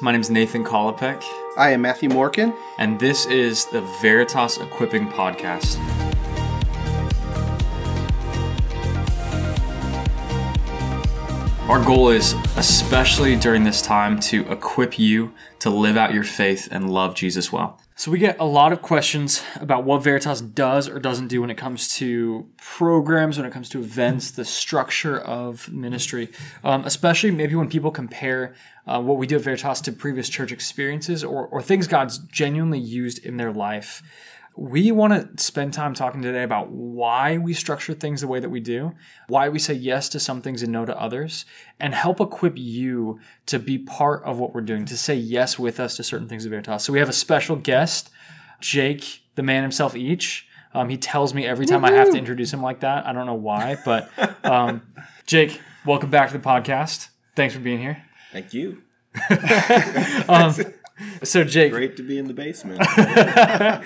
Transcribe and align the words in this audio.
My 0.00 0.10
name 0.10 0.20
is 0.20 0.28
Nathan 0.28 0.64
Kolopek, 0.64 1.22
I 1.56 1.70
am 1.70 1.82
Matthew 1.82 2.08
Morkin. 2.08 2.52
and 2.78 2.98
this 2.98 3.26
is 3.26 3.66
the 3.66 3.80
Veritas 4.02 4.58
Equipping 4.58 5.06
Podcast. 5.06 5.78
Our 11.68 11.82
goal 11.84 12.08
is, 12.10 12.32
especially 12.56 13.36
during 13.36 13.62
this 13.62 13.80
time, 13.80 14.18
to 14.20 14.50
equip 14.50 14.98
you 14.98 15.32
to 15.60 15.70
live 15.70 15.96
out 15.96 16.12
your 16.12 16.24
faith 16.24 16.68
and 16.72 16.92
love 16.92 17.14
Jesus 17.14 17.52
well. 17.52 17.80
So, 17.96 18.10
we 18.10 18.18
get 18.18 18.40
a 18.40 18.44
lot 18.44 18.72
of 18.72 18.82
questions 18.82 19.40
about 19.60 19.84
what 19.84 20.02
Veritas 20.02 20.40
does 20.40 20.88
or 20.88 20.98
doesn't 20.98 21.28
do 21.28 21.40
when 21.40 21.50
it 21.50 21.56
comes 21.56 21.94
to 21.98 22.48
programs, 22.56 23.38
when 23.38 23.46
it 23.46 23.52
comes 23.52 23.68
to 23.68 23.78
events, 23.78 24.32
the 24.32 24.44
structure 24.44 25.16
of 25.16 25.72
ministry, 25.72 26.30
um, 26.64 26.84
especially 26.84 27.30
maybe 27.30 27.54
when 27.54 27.68
people 27.68 27.92
compare 27.92 28.56
uh, 28.88 29.00
what 29.00 29.16
we 29.16 29.28
do 29.28 29.36
at 29.36 29.42
Veritas 29.42 29.80
to 29.82 29.92
previous 29.92 30.28
church 30.28 30.50
experiences 30.50 31.22
or, 31.22 31.46
or 31.46 31.62
things 31.62 31.86
God's 31.86 32.18
genuinely 32.18 32.80
used 32.80 33.24
in 33.24 33.36
their 33.36 33.52
life. 33.52 34.02
We 34.56 34.92
want 34.92 35.36
to 35.36 35.42
spend 35.42 35.72
time 35.72 35.94
talking 35.94 36.22
today 36.22 36.44
about 36.44 36.70
why 36.70 37.38
we 37.38 37.54
structure 37.54 37.92
things 37.92 38.20
the 38.20 38.28
way 38.28 38.38
that 38.38 38.50
we 38.50 38.60
do, 38.60 38.94
why 39.26 39.48
we 39.48 39.58
say 39.58 39.74
yes 39.74 40.08
to 40.10 40.20
some 40.20 40.42
things 40.42 40.62
and 40.62 40.70
no 40.70 40.84
to 40.84 40.96
others, 40.96 41.44
and 41.80 41.92
help 41.92 42.20
equip 42.20 42.56
you 42.56 43.18
to 43.46 43.58
be 43.58 43.78
part 43.78 44.22
of 44.22 44.38
what 44.38 44.54
we're 44.54 44.60
doing, 44.60 44.84
to 44.86 44.96
say 44.96 45.16
yes 45.16 45.58
with 45.58 45.80
us 45.80 45.96
to 45.96 46.04
certain 46.04 46.28
things 46.28 46.46
at 46.46 46.50
Veritas. 46.50 46.84
So 46.84 46.92
we 46.92 47.00
have 47.00 47.08
a 47.08 47.14
special 47.14 47.56
guest, 47.56 48.10
Jake, 48.60 49.22
the 49.34 49.42
man 49.42 49.62
himself, 49.62 49.96
each. 49.96 50.46
Um, 50.72 50.88
he 50.88 50.96
tells 50.96 51.34
me 51.34 51.46
every 51.46 51.66
time 51.66 51.84
I 51.84 51.92
have 51.92 52.10
to 52.10 52.18
introduce 52.18 52.52
him 52.52 52.62
like 52.62 52.80
that. 52.80 53.06
I 53.06 53.12
don't 53.12 53.26
know 53.26 53.34
why, 53.34 53.76
but 53.84 54.10
um, 54.44 54.82
Jake, 55.26 55.60
welcome 55.84 56.10
back 56.10 56.30
to 56.30 56.38
the 56.38 56.44
podcast. 56.44 57.08
Thanks 57.34 57.54
for 57.54 57.60
being 57.60 57.80
here. 57.80 58.04
Thank 58.32 58.54
you. 58.54 58.82
So, 61.22 61.44
Jake, 61.44 61.72
Great 61.72 61.96
to 61.96 62.02
be 62.02 62.18
in 62.18 62.28
the 62.28 62.34
basement. 62.34 62.80
I 62.82 63.82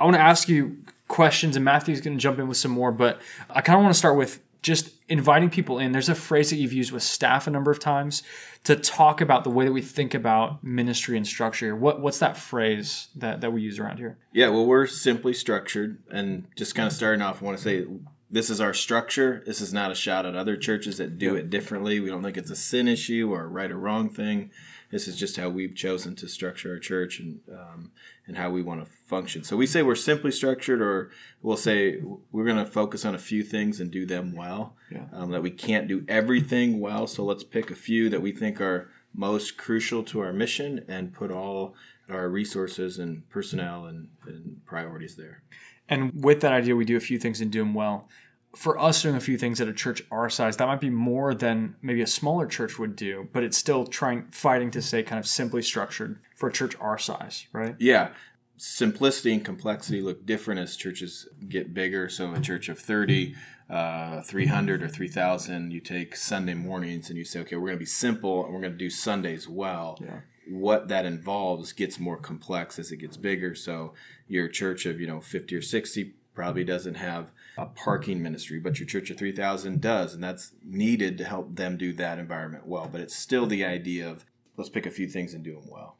want 0.00 0.14
to 0.14 0.20
ask 0.20 0.48
you 0.48 0.78
questions, 1.08 1.56
and 1.56 1.64
Matthew's 1.64 2.00
going 2.00 2.16
to 2.16 2.20
jump 2.20 2.38
in 2.38 2.48
with 2.48 2.56
some 2.56 2.72
more, 2.72 2.92
but 2.92 3.20
I 3.50 3.60
kind 3.60 3.78
of 3.78 3.82
want 3.82 3.94
to 3.94 3.98
start 3.98 4.16
with 4.16 4.40
just 4.62 4.90
inviting 5.08 5.50
people 5.50 5.78
in. 5.78 5.92
There's 5.92 6.08
a 6.08 6.14
phrase 6.14 6.50
that 6.50 6.56
you've 6.56 6.72
used 6.72 6.92
with 6.92 7.02
staff 7.02 7.46
a 7.46 7.50
number 7.50 7.70
of 7.70 7.80
times 7.80 8.22
to 8.64 8.76
talk 8.76 9.20
about 9.20 9.44
the 9.44 9.50
way 9.50 9.64
that 9.64 9.72
we 9.72 9.82
think 9.82 10.14
about 10.14 10.62
ministry 10.62 11.16
and 11.16 11.26
structure. 11.26 11.74
What 11.74 12.00
what's 12.00 12.18
that 12.20 12.36
phrase 12.36 13.08
that, 13.16 13.40
that 13.40 13.52
we 13.52 13.60
use 13.60 13.78
around 13.78 13.98
here? 13.98 14.18
yeah, 14.32 14.48
well, 14.48 14.64
we're 14.64 14.86
simply 14.86 15.34
structured, 15.34 16.02
and 16.10 16.46
just 16.56 16.74
kind 16.74 16.86
of 16.86 16.92
starting 16.92 17.22
off, 17.22 17.42
I 17.42 17.44
want 17.44 17.58
to 17.58 17.64
say 17.64 17.86
this 18.30 18.48
is 18.48 18.60
our 18.60 18.72
structure. 18.72 19.42
This 19.44 19.60
is 19.60 19.74
not 19.74 19.90
a 19.90 19.94
shot 19.94 20.24
at 20.24 20.34
other 20.34 20.56
churches 20.56 20.96
that 20.96 21.18
do 21.18 21.34
it 21.34 21.50
differently. 21.50 22.00
We 22.00 22.08
don't 22.08 22.22
think 22.22 22.38
it's 22.38 22.50
a 22.50 22.56
sin 22.56 22.88
issue 22.88 23.30
or 23.30 23.42
a 23.44 23.48
right 23.48 23.70
or 23.70 23.78
wrong 23.78 24.08
thing. 24.08 24.50
This 24.92 25.08
is 25.08 25.16
just 25.16 25.38
how 25.38 25.48
we've 25.48 25.74
chosen 25.74 26.14
to 26.16 26.28
structure 26.28 26.72
our 26.72 26.78
church 26.78 27.18
and 27.18 27.40
um, 27.50 27.90
and 28.26 28.36
how 28.36 28.50
we 28.50 28.62
want 28.62 28.84
to 28.84 28.92
function. 29.06 29.42
So 29.42 29.56
we 29.56 29.66
say 29.66 29.82
we're 29.82 29.94
simply 29.94 30.30
structured, 30.30 30.80
or 30.80 31.10
we'll 31.40 31.56
say 31.56 32.00
we're 32.30 32.44
going 32.44 32.64
to 32.64 32.70
focus 32.70 33.04
on 33.04 33.14
a 33.14 33.18
few 33.18 33.42
things 33.42 33.80
and 33.80 33.90
do 33.90 34.06
them 34.06 34.36
well. 34.36 34.76
Yeah. 34.90 35.06
Um, 35.12 35.30
that 35.30 35.42
we 35.42 35.50
can't 35.50 35.88
do 35.88 36.04
everything 36.06 36.78
well, 36.78 37.06
so 37.06 37.24
let's 37.24 37.42
pick 37.42 37.70
a 37.70 37.74
few 37.74 38.10
that 38.10 38.22
we 38.22 38.32
think 38.32 38.60
are 38.60 38.90
most 39.14 39.56
crucial 39.56 40.02
to 40.04 40.20
our 40.20 40.32
mission 40.32 40.84
and 40.88 41.12
put 41.12 41.30
all 41.30 41.74
our 42.10 42.28
resources 42.28 42.98
and 42.98 43.28
personnel 43.30 43.86
and, 43.86 44.08
and 44.26 44.60
priorities 44.66 45.16
there. 45.16 45.42
And 45.88 46.12
with 46.22 46.40
that 46.42 46.52
idea, 46.52 46.76
we 46.76 46.84
do 46.84 46.96
a 46.96 47.00
few 47.00 47.18
things 47.18 47.40
and 47.40 47.50
do 47.50 47.60
them 47.60 47.74
well. 47.74 48.08
For 48.54 48.78
us 48.78 49.02
doing 49.02 49.16
a 49.16 49.20
few 49.20 49.38
things 49.38 49.60
at 49.60 49.68
a 49.68 49.72
church 49.72 50.02
our 50.10 50.28
size, 50.28 50.58
that 50.58 50.66
might 50.66 50.80
be 50.80 50.90
more 50.90 51.34
than 51.34 51.76
maybe 51.80 52.02
a 52.02 52.06
smaller 52.06 52.46
church 52.46 52.78
would 52.78 52.96
do, 52.96 53.28
but 53.32 53.42
it's 53.42 53.56
still 53.56 53.86
trying 53.86 54.26
fighting 54.30 54.70
to 54.72 54.82
stay 54.82 55.02
kind 55.02 55.18
of 55.18 55.26
simply 55.26 55.62
structured 55.62 56.18
for 56.36 56.48
a 56.48 56.52
church 56.52 56.76
our 56.80 56.98
size, 56.98 57.46
right? 57.52 57.76
Yeah. 57.78 58.10
Simplicity 58.58 59.32
and 59.32 59.44
complexity 59.44 60.02
look 60.02 60.26
different 60.26 60.60
as 60.60 60.76
churches 60.76 61.28
get 61.48 61.72
bigger. 61.72 62.08
So, 62.08 62.32
a 62.32 62.40
church 62.40 62.68
of 62.68 62.78
30, 62.78 63.34
uh, 63.70 64.20
300, 64.22 64.82
or 64.82 64.88
3,000, 64.88 65.72
you 65.72 65.80
take 65.80 66.14
Sunday 66.14 66.54
mornings 66.54 67.08
and 67.08 67.18
you 67.18 67.24
say, 67.24 67.40
okay, 67.40 67.56
we're 67.56 67.68
going 67.68 67.78
to 67.78 67.80
be 67.80 67.86
simple 67.86 68.44
and 68.44 68.54
we're 68.54 68.60
going 68.60 68.72
to 68.72 68.78
do 68.78 68.90
Sundays 68.90 69.48
well. 69.48 69.98
Yeah. 70.00 70.20
What 70.48 70.88
that 70.88 71.06
involves 71.06 71.72
gets 71.72 71.98
more 71.98 72.18
complex 72.18 72.78
as 72.78 72.92
it 72.92 72.98
gets 72.98 73.16
bigger. 73.16 73.54
So, 73.54 73.94
your 74.28 74.48
church 74.48 74.84
of, 74.84 75.00
you 75.00 75.06
know, 75.06 75.20
50 75.20 75.56
or 75.56 75.62
60 75.62 76.12
probably 76.34 76.64
doesn't 76.64 76.94
have 76.94 77.30
a 77.58 77.66
parking 77.66 78.22
ministry, 78.22 78.58
but 78.58 78.78
your 78.78 78.86
church 78.86 79.10
of 79.10 79.18
3,000 79.18 79.80
does. 79.80 80.14
And 80.14 80.22
that's 80.24 80.52
needed 80.64 81.18
to 81.18 81.24
help 81.24 81.56
them 81.56 81.76
do 81.76 81.92
that 81.94 82.18
environment 82.18 82.66
well. 82.66 82.88
But 82.90 83.00
it's 83.02 83.14
still 83.16 83.46
the 83.46 83.64
idea 83.64 84.08
of 84.08 84.24
let's 84.56 84.70
pick 84.70 84.86
a 84.86 84.90
few 84.90 85.08
things 85.08 85.34
and 85.34 85.42
do 85.44 85.54
them 85.54 85.68
well. 85.70 85.96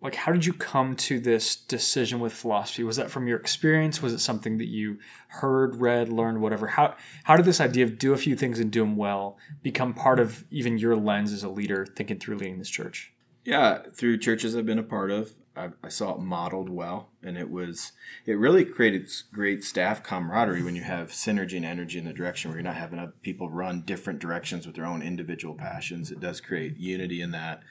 like 0.00 0.14
how 0.14 0.30
did 0.32 0.46
you 0.46 0.52
come 0.52 0.94
to 0.94 1.18
this 1.18 1.56
decision 1.56 2.20
with 2.20 2.32
philosophy 2.32 2.84
was 2.84 2.96
that 2.96 3.10
from 3.10 3.26
your 3.26 3.38
experience 3.38 4.00
was 4.00 4.12
it 4.12 4.20
something 4.20 4.58
that 4.58 4.68
you 4.68 4.98
heard 5.28 5.80
read 5.80 6.08
learned 6.08 6.40
whatever 6.40 6.68
how 6.68 6.94
how 7.24 7.36
did 7.36 7.44
this 7.44 7.60
idea 7.60 7.84
of 7.84 7.98
do 7.98 8.12
a 8.12 8.16
few 8.16 8.36
things 8.36 8.60
and 8.60 8.70
do 8.70 8.80
them 8.80 8.96
well 8.96 9.36
become 9.62 9.92
part 9.92 10.20
of 10.20 10.44
even 10.50 10.78
your 10.78 10.94
lens 10.94 11.32
as 11.32 11.42
a 11.42 11.48
leader 11.48 11.84
thinking 11.84 12.18
through 12.18 12.36
leading 12.36 12.58
this 12.58 12.70
church 12.70 13.12
Yeah, 13.44 13.78
through 13.94 14.18
churches 14.18 14.54
I've 14.54 14.66
been 14.66 14.78
a 14.78 14.82
part 14.82 15.10
of, 15.10 15.32
I, 15.58 15.70
I 15.82 15.88
saw 15.88 16.14
it 16.14 16.20
modeled 16.20 16.68
well, 16.68 17.10
and 17.22 17.36
it 17.36 17.50
was 17.50 17.92
it 18.24 18.38
really 18.38 18.64
created 18.64 19.10
great 19.32 19.64
staff 19.64 20.02
camaraderie 20.02 20.62
when 20.62 20.76
you 20.76 20.82
have 20.82 21.10
synergy 21.10 21.56
and 21.56 21.64
energy 21.64 21.98
in 21.98 22.04
the 22.04 22.12
direction 22.12 22.50
where 22.50 22.58
you're 22.58 22.64
not 22.64 22.76
having 22.76 23.12
people 23.22 23.50
run 23.50 23.82
different 23.82 24.20
directions 24.20 24.66
with 24.66 24.76
their 24.76 24.86
own 24.86 25.02
individual 25.02 25.54
passions. 25.54 26.10
It 26.10 26.20
does 26.20 26.40
create 26.40 26.78
unity 26.78 27.20
in 27.20 27.32
that. 27.32 27.62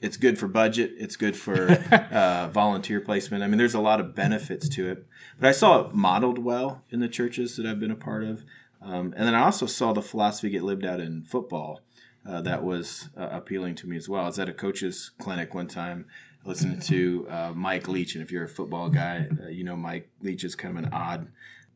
It's 0.00 0.16
good 0.16 0.38
for 0.38 0.48
budget. 0.48 0.92
It's 0.98 1.16
good 1.16 1.36
for 1.36 1.70
uh, 2.12 2.48
volunteer 2.48 3.00
placement. 3.00 3.42
I 3.42 3.48
mean, 3.48 3.58
there's 3.58 3.74
a 3.74 3.80
lot 3.80 4.00
of 4.00 4.14
benefits 4.14 4.68
to 4.70 4.90
it. 4.90 5.06
But 5.38 5.48
I 5.48 5.52
saw 5.52 5.80
it 5.80 5.94
modeled 5.94 6.38
well 6.38 6.82
in 6.90 7.00
the 7.00 7.08
churches 7.08 7.56
that 7.56 7.66
I've 7.66 7.80
been 7.80 7.90
a 7.90 7.96
part 7.96 8.24
of, 8.24 8.44
um, 8.80 9.14
and 9.16 9.26
then 9.26 9.34
I 9.34 9.44
also 9.44 9.66
saw 9.66 9.92
the 9.92 10.02
philosophy 10.02 10.50
get 10.50 10.62
lived 10.62 10.84
out 10.84 11.00
in 11.00 11.22
football 11.22 11.80
uh, 12.26 12.40
that 12.42 12.64
was 12.64 13.08
uh, 13.16 13.28
appealing 13.30 13.74
to 13.76 13.86
me 13.86 13.96
as 13.96 14.08
well. 14.08 14.24
I 14.24 14.26
was 14.26 14.38
at 14.38 14.48
a 14.48 14.52
coach's 14.52 15.10
clinic 15.18 15.54
one 15.54 15.68
time 15.68 16.06
listening 16.44 16.80
to 16.80 17.26
uh, 17.28 17.52
Mike 17.54 17.88
Leach, 17.88 18.14
and 18.14 18.22
if 18.22 18.30
you're 18.30 18.44
a 18.44 18.48
football 18.48 18.88
guy, 18.88 19.28
uh, 19.42 19.48
you 19.48 19.64
know 19.64 19.76
Mike 19.76 20.10
Leach 20.20 20.44
is 20.44 20.54
kind 20.54 20.78
of 20.78 20.84
an 20.84 20.92
odd 20.92 21.28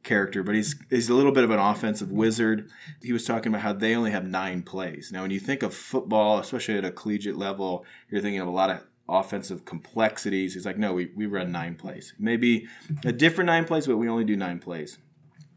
character, 0.02 0.42
but 0.42 0.54
he's 0.54 0.76
he's 0.90 1.08
a 1.08 1.14
little 1.14 1.32
bit 1.32 1.44
of 1.44 1.50
an 1.50 1.58
offensive 1.58 2.10
wizard. 2.10 2.70
He 3.02 3.12
was 3.12 3.24
talking 3.24 3.52
about 3.52 3.62
how 3.62 3.72
they 3.72 3.94
only 3.94 4.10
have 4.10 4.26
nine 4.26 4.62
plays. 4.62 5.10
Now, 5.12 5.22
when 5.22 5.30
you 5.30 5.40
think 5.40 5.62
of 5.62 5.74
football, 5.74 6.38
especially 6.38 6.78
at 6.78 6.84
a 6.84 6.90
collegiate 6.90 7.36
level, 7.36 7.84
you're 8.10 8.20
thinking 8.20 8.40
of 8.40 8.48
a 8.48 8.52
lot 8.52 8.70
of 8.70 8.84
offensive 9.08 9.64
complexities. 9.64 10.54
He's 10.54 10.66
like, 10.66 10.78
no, 10.78 10.92
we, 10.92 11.10
we 11.16 11.26
run 11.26 11.50
nine 11.50 11.76
plays. 11.76 12.12
Maybe 12.18 12.66
a 13.04 13.12
different 13.12 13.46
nine 13.46 13.64
plays, 13.64 13.86
but 13.86 13.96
we 13.96 14.08
only 14.08 14.24
do 14.24 14.36
nine 14.36 14.58
plays. 14.58 14.98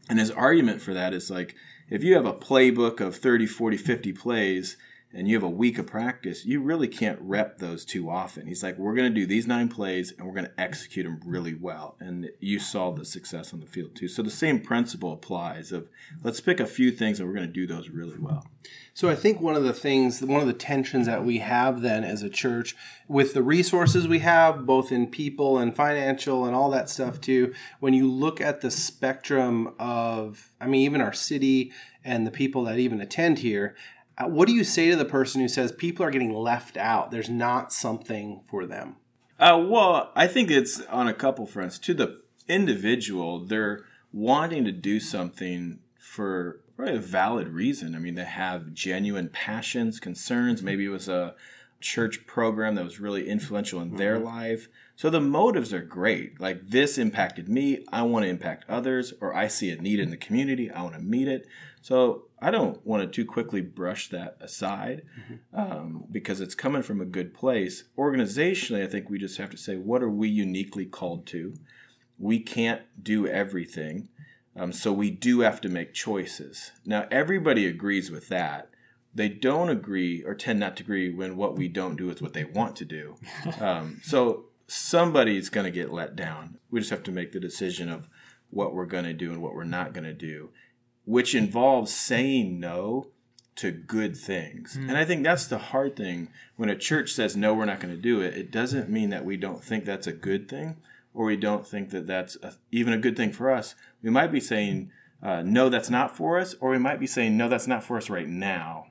And 0.08 0.18
his 0.18 0.30
argument 0.30 0.80
for 0.80 0.94
that 0.94 1.12
is 1.12 1.30
like, 1.30 1.54
if 1.90 2.02
you 2.02 2.14
have 2.14 2.24
a 2.24 2.32
playbook 2.32 3.00
of 3.00 3.16
30, 3.16 3.46
40, 3.46 3.76
50 3.76 4.12
plays 4.12 4.76
and 5.14 5.28
you 5.28 5.34
have 5.34 5.42
a 5.42 5.50
week 5.50 5.78
of 5.78 5.86
practice, 5.86 6.44
you 6.46 6.60
really 6.60 6.88
can't 6.88 7.18
rep 7.20 7.58
those 7.58 7.84
too 7.84 8.08
often. 8.10 8.46
He's 8.46 8.62
like, 8.62 8.78
we're 8.78 8.94
going 8.94 9.12
to 9.12 9.20
do 9.20 9.26
these 9.26 9.46
nine 9.46 9.68
plays 9.68 10.12
and 10.12 10.26
we're 10.26 10.34
going 10.34 10.46
to 10.46 10.60
execute 10.60 11.04
them 11.04 11.20
really 11.24 11.54
well. 11.54 11.96
And 12.00 12.30
you 12.40 12.58
saw 12.58 12.92
the 12.92 13.04
success 13.04 13.52
on 13.52 13.60
the 13.60 13.66
field 13.66 13.94
too. 13.94 14.08
So 14.08 14.22
the 14.22 14.30
same 14.30 14.60
principle 14.60 15.12
applies 15.12 15.70
of 15.72 15.88
let's 16.22 16.40
pick 16.40 16.60
a 16.60 16.66
few 16.66 16.90
things 16.90 17.20
and 17.20 17.28
we're 17.28 17.34
going 17.34 17.46
to 17.46 17.52
do 17.52 17.66
those 17.66 17.90
really 17.90 18.18
well. 18.18 18.46
So 18.94 19.08
I 19.08 19.14
think 19.14 19.40
one 19.40 19.54
of 19.54 19.64
the 19.64 19.72
things, 19.72 20.22
one 20.22 20.40
of 20.40 20.46
the 20.46 20.52
tensions 20.52 21.06
that 21.06 21.24
we 21.24 21.38
have 21.38 21.82
then 21.82 22.04
as 22.04 22.22
a 22.22 22.30
church, 22.30 22.76
with 23.08 23.34
the 23.34 23.42
resources 23.42 24.06
we 24.08 24.20
have, 24.20 24.64
both 24.64 24.92
in 24.92 25.08
people 25.08 25.58
and 25.58 25.74
financial 25.74 26.44
and 26.46 26.54
all 26.54 26.70
that 26.70 26.88
stuff 26.88 27.20
too, 27.20 27.52
when 27.80 27.92
you 27.92 28.10
look 28.10 28.40
at 28.40 28.60
the 28.60 28.70
spectrum 28.70 29.74
of, 29.78 30.50
I 30.60 30.66
mean, 30.66 30.82
even 30.82 31.00
our 31.00 31.12
city 31.12 31.72
and 32.04 32.26
the 32.26 32.30
people 32.30 32.64
that 32.64 32.78
even 32.78 33.00
attend 33.00 33.40
here, 33.40 33.74
what 34.20 34.46
do 34.48 34.54
you 34.54 34.64
say 34.64 34.90
to 34.90 34.96
the 34.96 35.04
person 35.04 35.40
who 35.40 35.48
says 35.48 35.72
people 35.72 36.04
are 36.04 36.10
getting 36.10 36.34
left 36.34 36.76
out? 36.76 37.10
There's 37.10 37.30
not 37.30 37.72
something 37.72 38.42
for 38.48 38.66
them. 38.66 38.96
Uh, 39.38 39.64
well, 39.66 40.12
I 40.14 40.26
think 40.26 40.50
it's 40.50 40.80
on 40.86 41.08
a 41.08 41.14
couple 41.14 41.46
fronts. 41.46 41.78
To 41.80 41.94
the 41.94 42.20
individual, 42.48 43.40
they're 43.40 43.84
wanting 44.12 44.64
to 44.64 44.72
do 44.72 45.00
something 45.00 45.80
for 45.98 46.60
probably 46.76 46.96
a 46.96 47.00
valid 47.00 47.48
reason. 47.48 47.94
I 47.94 47.98
mean, 47.98 48.14
they 48.14 48.24
have 48.24 48.72
genuine 48.72 49.28
passions, 49.28 49.98
concerns. 49.98 50.62
Maybe 50.62 50.84
it 50.84 50.90
was 50.90 51.08
a 51.08 51.34
church 51.82 52.26
program 52.26 52.76
that 52.76 52.84
was 52.84 53.00
really 53.00 53.28
influential 53.28 53.80
in 53.80 53.96
their 53.96 54.18
life. 54.18 54.68
So 54.96 55.10
the 55.10 55.20
motives 55.20 55.72
are 55.72 55.82
great. 55.82 56.40
Like 56.40 56.68
this 56.68 56.96
impacted 56.96 57.48
me. 57.48 57.84
I 57.92 58.02
want 58.02 58.24
to 58.24 58.30
impact 58.30 58.64
others, 58.68 59.12
or 59.20 59.34
I 59.34 59.48
see 59.48 59.70
a 59.70 59.76
need 59.76 60.00
in 60.00 60.10
the 60.10 60.16
community. 60.16 60.70
I 60.70 60.82
want 60.82 60.94
to 60.94 61.00
meet 61.00 61.28
it. 61.28 61.46
So 61.82 62.26
I 62.40 62.50
don't 62.50 62.84
want 62.86 63.02
to 63.02 63.08
too 63.08 63.28
quickly 63.28 63.60
brush 63.60 64.08
that 64.10 64.36
aside 64.40 65.02
um, 65.52 66.04
because 66.10 66.40
it's 66.40 66.54
coming 66.54 66.82
from 66.82 67.00
a 67.00 67.04
good 67.04 67.34
place. 67.34 67.84
Organizationally, 67.98 68.82
I 68.82 68.86
think 68.86 69.10
we 69.10 69.18
just 69.18 69.38
have 69.38 69.50
to 69.50 69.56
say, 69.56 69.76
what 69.76 70.02
are 70.02 70.10
we 70.10 70.28
uniquely 70.28 70.86
called 70.86 71.26
to? 71.26 71.54
We 72.18 72.38
can't 72.38 72.82
do 73.02 73.26
everything. 73.26 74.08
Um, 74.54 74.72
so 74.72 74.92
we 74.92 75.10
do 75.10 75.40
have 75.40 75.60
to 75.62 75.68
make 75.68 75.94
choices. 75.94 76.70
Now, 76.84 77.06
everybody 77.10 77.66
agrees 77.66 78.10
with 78.10 78.28
that. 78.28 78.68
They 79.14 79.28
don't 79.28 79.68
agree 79.68 80.22
or 80.24 80.34
tend 80.34 80.60
not 80.60 80.76
to 80.76 80.82
agree 80.82 81.12
when 81.12 81.36
what 81.36 81.56
we 81.56 81.68
don't 81.68 81.96
do 81.96 82.10
is 82.10 82.22
what 82.22 82.32
they 82.32 82.44
want 82.44 82.76
to 82.76 82.84
do. 82.84 83.16
Um, 83.60 84.00
so 84.02 84.46
somebody's 84.66 85.48
going 85.48 85.64
to 85.64 85.70
get 85.70 85.92
let 85.92 86.16
down. 86.16 86.58
We 86.70 86.80
just 86.80 86.90
have 86.90 87.02
to 87.04 87.12
make 87.12 87.32
the 87.32 87.40
decision 87.40 87.88
of 87.88 88.08
what 88.50 88.74
we're 88.74 88.86
going 88.86 89.04
to 89.04 89.12
do 89.12 89.30
and 89.30 89.42
what 89.42 89.54
we're 89.54 89.64
not 89.64 89.92
going 89.92 90.04
to 90.04 90.12
do, 90.12 90.50
which 91.04 91.34
involves 91.34 91.92
saying 91.92 92.58
no 92.58 93.08
to 93.56 93.70
good 93.70 94.16
things. 94.16 94.76
Mm. 94.76 94.88
And 94.88 94.96
I 94.96 95.04
think 95.04 95.22
that's 95.22 95.46
the 95.46 95.58
hard 95.58 95.96
thing. 95.96 96.28
When 96.56 96.68
a 96.68 96.76
church 96.76 97.12
says, 97.12 97.36
no, 97.36 97.54
we're 97.54 97.66
not 97.66 97.80
going 97.80 97.94
to 97.94 98.00
do 98.00 98.20
it, 98.20 98.36
it 98.36 98.50
doesn't 98.50 98.88
mean 98.88 99.10
that 99.10 99.24
we 99.24 99.36
don't 99.36 99.62
think 99.62 99.84
that's 99.84 100.06
a 100.06 100.12
good 100.12 100.48
thing 100.48 100.76
or 101.14 101.26
we 101.26 101.36
don't 101.36 101.66
think 101.66 101.90
that 101.90 102.06
that's 102.06 102.36
a, 102.42 102.54
even 102.70 102.92
a 102.92 102.98
good 102.98 103.16
thing 103.16 103.32
for 103.32 103.50
us. 103.50 103.74
We 104.02 104.10
might 104.10 104.32
be 104.32 104.40
saying, 104.40 104.90
uh, 105.22 105.42
no, 105.42 105.68
that's 105.68 105.90
not 105.90 106.16
for 106.16 106.38
us, 106.38 106.54
or 106.60 106.70
we 106.70 106.78
might 106.78 106.98
be 106.98 107.06
saying, 107.06 107.36
no, 107.36 107.48
that's 107.48 107.66
not 107.66 107.84
for 107.84 107.96
us 107.96 108.10
right 108.10 108.28
now. 108.28 108.86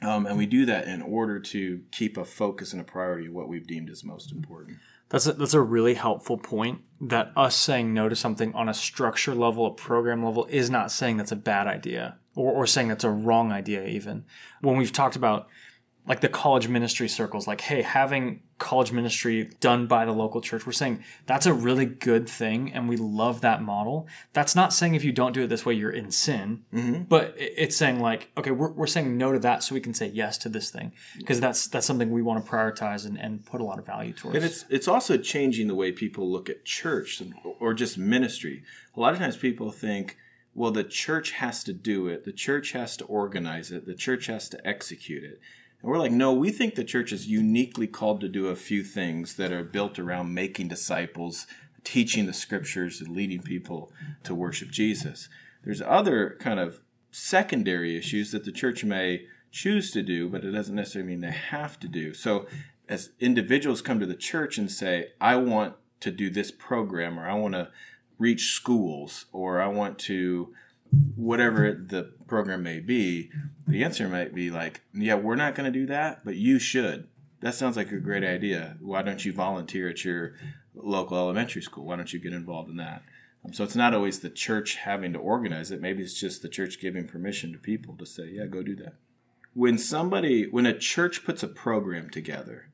Um, 0.00 0.26
and 0.26 0.38
we 0.38 0.46
do 0.46 0.64
that 0.66 0.86
in 0.86 1.02
order 1.02 1.40
to 1.40 1.80
keep 1.90 2.16
a 2.16 2.24
focus 2.24 2.72
and 2.72 2.80
a 2.80 2.84
priority 2.84 3.26
of 3.26 3.32
what 3.32 3.48
we've 3.48 3.66
deemed 3.66 3.90
as 3.90 4.04
most 4.04 4.30
important. 4.30 4.78
That's 5.08 5.26
a, 5.26 5.32
that's 5.32 5.54
a 5.54 5.60
really 5.60 5.94
helpful 5.94 6.36
point. 6.36 6.82
That 7.00 7.32
us 7.36 7.56
saying 7.56 7.94
no 7.94 8.08
to 8.08 8.14
something 8.14 8.54
on 8.54 8.68
a 8.68 8.74
structure 8.74 9.34
level, 9.34 9.66
a 9.66 9.70
program 9.70 10.24
level, 10.24 10.46
is 10.46 10.70
not 10.70 10.92
saying 10.92 11.16
that's 11.16 11.32
a 11.32 11.36
bad 11.36 11.66
idea 11.66 12.18
or, 12.36 12.52
or 12.52 12.66
saying 12.66 12.88
that's 12.88 13.04
a 13.04 13.10
wrong 13.10 13.50
idea. 13.50 13.86
Even 13.86 14.24
when 14.60 14.76
we've 14.76 14.92
talked 14.92 15.16
about 15.16 15.48
like 16.08 16.20
the 16.22 16.28
college 16.28 16.68
ministry 16.68 17.06
circles, 17.06 17.46
like, 17.46 17.60
hey, 17.60 17.82
having 17.82 18.40
college 18.56 18.90
ministry 18.92 19.50
done 19.60 19.86
by 19.86 20.06
the 20.06 20.12
local 20.12 20.40
church, 20.40 20.66
we're 20.66 20.72
saying 20.72 21.04
that's 21.26 21.44
a 21.44 21.52
really 21.52 21.84
good 21.84 22.28
thing 22.28 22.72
and 22.72 22.88
we 22.88 22.96
love 22.96 23.42
that 23.42 23.62
model. 23.62 24.08
That's 24.32 24.56
not 24.56 24.72
saying 24.72 24.94
if 24.94 25.04
you 25.04 25.12
don't 25.12 25.32
do 25.32 25.44
it 25.44 25.48
this 25.48 25.66
way, 25.66 25.74
you're 25.74 25.90
in 25.90 26.10
sin, 26.10 26.64
mm-hmm. 26.72 27.02
but 27.02 27.34
it's 27.36 27.76
saying 27.76 28.00
like, 28.00 28.30
okay, 28.38 28.50
we're, 28.50 28.72
we're 28.72 28.86
saying 28.86 29.18
no 29.18 29.32
to 29.32 29.38
that 29.40 29.62
so 29.62 29.74
we 29.74 29.80
can 29.80 29.92
say 29.92 30.08
yes 30.08 30.38
to 30.38 30.48
this 30.48 30.70
thing 30.70 30.92
because 31.18 31.40
that's 31.40 31.68
that's 31.68 31.86
something 31.86 32.10
we 32.10 32.22
want 32.22 32.44
to 32.44 32.50
prioritize 32.50 33.04
and, 33.04 33.20
and 33.20 33.44
put 33.44 33.60
a 33.60 33.64
lot 33.64 33.78
of 33.78 33.84
value 33.84 34.14
towards. 34.14 34.36
And 34.36 34.44
it's, 34.44 34.64
it's 34.70 34.88
also 34.88 35.18
changing 35.18 35.68
the 35.68 35.74
way 35.74 35.92
people 35.92 36.30
look 36.30 36.48
at 36.48 36.64
church 36.64 37.22
or 37.60 37.74
just 37.74 37.98
ministry. 37.98 38.62
A 38.96 39.00
lot 39.00 39.12
of 39.12 39.18
times 39.18 39.36
people 39.36 39.70
think, 39.70 40.16
well, 40.54 40.70
the 40.70 40.84
church 40.84 41.32
has 41.32 41.62
to 41.64 41.72
do 41.72 42.08
it, 42.08 42.24
the 42.24 42.32
church 42.32 42.72
has 42.72 42.96
to 42.96 43.04
organize 43.04 43.70
it, 43.70 43.86
the 43.86 43.94
church 43.94 44.26
has 44.26 44.48
to 44.48 44.66
execute 44.66 45.22
it. 45.22 45.40
And 45.80 45.90
we're 45.90 45.98
like, 45.98 46.12
no, 46.12 46.32
we 46.32 46.50
think 46.50 46.74
the 46.74 46.84
church 46.84 47.12
is 47.12 47.28
uniquely 47.28 47.86
called 47.86 48.20
to 48.20 48.28
do 48.28 48.48
a 48.48 48.56
few 48.56 48.82
things 48.82 49.36
that 49.36 49.52
are 49.52 49.62
built 49.62 49.98
around 49.98 50.34
making 50.34 50.68
disciples, 50.68 51.46
teaching 51.84 52.26
the 52.26 52.32
scriptures, 52.32 53.00
and 53.00 53.14
leading 53.14 53.42
people 53.42 53.92
to 54.24 54.34
worship 54.34 54.70
Jesus. 54.70 55.28
There's 55.64 55.82
other 55.82 56.36
kind 56.40 56.58
of 56.58 56.80
secondary 57.10 57.96
issues 57.96 58.32
that 58.32 58.44
the 58.44 58.52
church 58.52 58.84
may 58.84 59.26
choose 59.50 59.90
to 59.92 60.02
do, 60.02 60.28
but 60.28 60.44
it 60.44 60.50
doesn't 60.50 60.74
necessarily 60.74 61.10
mean 61.10 61.20
they 61.20 61.30
have 61.30 61.78
to 61.80 61.88
do. 61.88 62.12
So 62.12 62.46
as 62.88 63.10
individuals 63.20 63.82
come 63.82 64.00
to 64.00 64.06
the 64.06 64.14
church 64.14 64.58
and 64.58 64.70
say, 64.70 65.12
I 65.20 65.36
want 65.36 65.74
to 66.00 66.10
do 66.10 66.30
this 66.30 66.50
program, 66.50 67.18
or 67.18 67.28
I 67.28 67.34
want 67.34 67.54
to 67.54 67.70
reach 68.18 68.52
schools, 68.52 69.26
or 69.32 69.60
I 69.60 69.68
want 69.68 69.98
to 70.00 70.54
whatever 71.16 71.72
the 71.72 72.12
program 72.26 72.62
may 72.62 72.80
be, 72.80 73.30
the 73.66 73.84
answer 73.84 74.08
might 74.08 74.34
be 74.34 74.50
like, 74.50 74.82
yeah, 74.94 75.14
we're 75.14 75.36
not 75.36 75.54
going 75.54 75.70
to 75.70 75.78
do 75.78 75.86
that, 75.86 76.24
but 76.24 76.36
you 76.36 76.58
should. 76.58 77.08
That 77.40 77.54
sounds 77.54 77.76
like 77.76 77.92
a 77.92 77.98
great 77.98 78.24
idea. 78.24 78.76
Why 78.80 79.02
don't 79.02 79.24
you 79.24 79.32
volunteer 79.32 79.88
at 79.88 80.04
your 80.04 80.34
local 80.74 81.16
elementary 81.16 81.62
school? 81.62 81.84
Why 81.84 81.96
don't 81.96 82.12
you 82.12 82.18
get 82.18 82.32
involved 82.32 82.70
in 82.70 82.76
that? 82.76 83.02
Um, 83.44 83.52
so 83.52 83.62
it's 83.64 83.76
not 83.76 83.94
always 83.94 84.20
the 84.20 84.30
church 84.30 84.76
having 84.76 85.12
to 85.12 85.18
organize 85.18 85.70
it. 85.70 85.80
Maybe 85.80 86.02
it's 86.02 86.18
just 86.18 86.42
the 86.42 86.48
church 86.48 86.80
giving 86.80 87.06
permission 87.06 87.52
to 87.52 87.58
people 87.58 87.96
to 87.96 88.06
say, 88.06 88.30
yeah, 88.32 88.46
go 88.46 88.62
do 88.62 88.74
that. 88.76 88.94
When 89.54 89.78
somebody, 89.78 90.48
when 90.48 90.66
a 90.66 90.76
church 90.76 91.24
puts 91.24 91.42
a 91.42 91.48
program 91.48 92.10
together, 92.10 92.70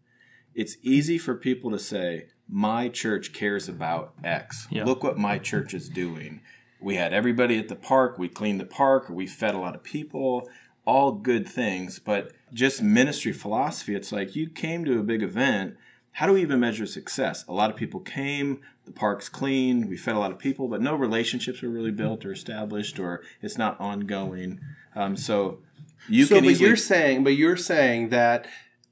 it's 0.54 0.76
easy 0.82 1.18
for 1.18 1.34
people 1.34 1.70
to 1.70 1.78
say, 1.78 2.28
my 2.48 2.88
church 2.88 3.32
cares 3.32 3.68
about 3.68 4.14
X. 4.22 4.66
Yeah. 4.70 4.84
Look 4.84 5.02
what 5.02 5.18
my 5.18 5.38
church 5.38 5.74
is 5.74 5.88
doing 5.88 6.40
we 6.84 6.96
had 6.96 7.14
everybody 7.14 7.58
at 7.58 7.68
the 7.68 7.76
park, 7.76 8.18
we 8.18 8.28
cleaned 8.28 8.60
the 8.60 8.66
park, 8.66 9.08
we 9.08 9.26
fed 9.26 9.54
a 9.54 9.58
lot 9.58 9.74
of 9.74 9.82
people, 9.82 10.48
all 10.84 11.12
good 11.12 11.48
things. 11.48 11.98
But 11.98 12.32
just 12.52 12.82
ministry 12.82 13.32
philosophy, 13.32 13.94
it's 13.94 14.12
like 14.12 14.36
you 14.36 14.48
came 14.48 14.84
to 14.84 15.00
a 15.00 15.02
big 15.02 15.22
event. 15.22 15.76
How 16.12 16.26
do 16.26 16.34
we 16.34 16.42
even 16.42 16.60
measure 16.60 16.86
success? 16.86 17.44
A 17.48 17.52
lot 17.52 17.70
of 17.70 17.76
people 17.76 18.00
came, 18.00 18.60
the 18.84 18.92
park's 18.92 19.30
clean, 19.30 19.88
we 19.88 19.96
fed 19.96 20.14
a 20.14 20.18
lot 20.18 20.30
of 20.30 20.38
people, 20.38 20.68
but 20.68 20.82
no 20.82 20.94
relationships 20.94 21.62
were 21.62 21.70
really 21.70 21.90
built 21.90 22.24
or 22.24 22.32
established, 22.32 23.00
or 23.00 23.22
it's 23.40 23.56
not 23.56 23.80
ongoing. 23.80 24.60
Um, 24.94 25.16
so 25.16 25.60
you 26.06 26.26
so, 26.26 26.36
can. 26.36 26.44
But 26.44 26.50
easily... 26.50 26.68
you're 26.68 26.76
saying, 26.76 27.24
but 27.24 27.34
you're 27.34 27.56
saying 27.56 28.10
that 28.10 28.46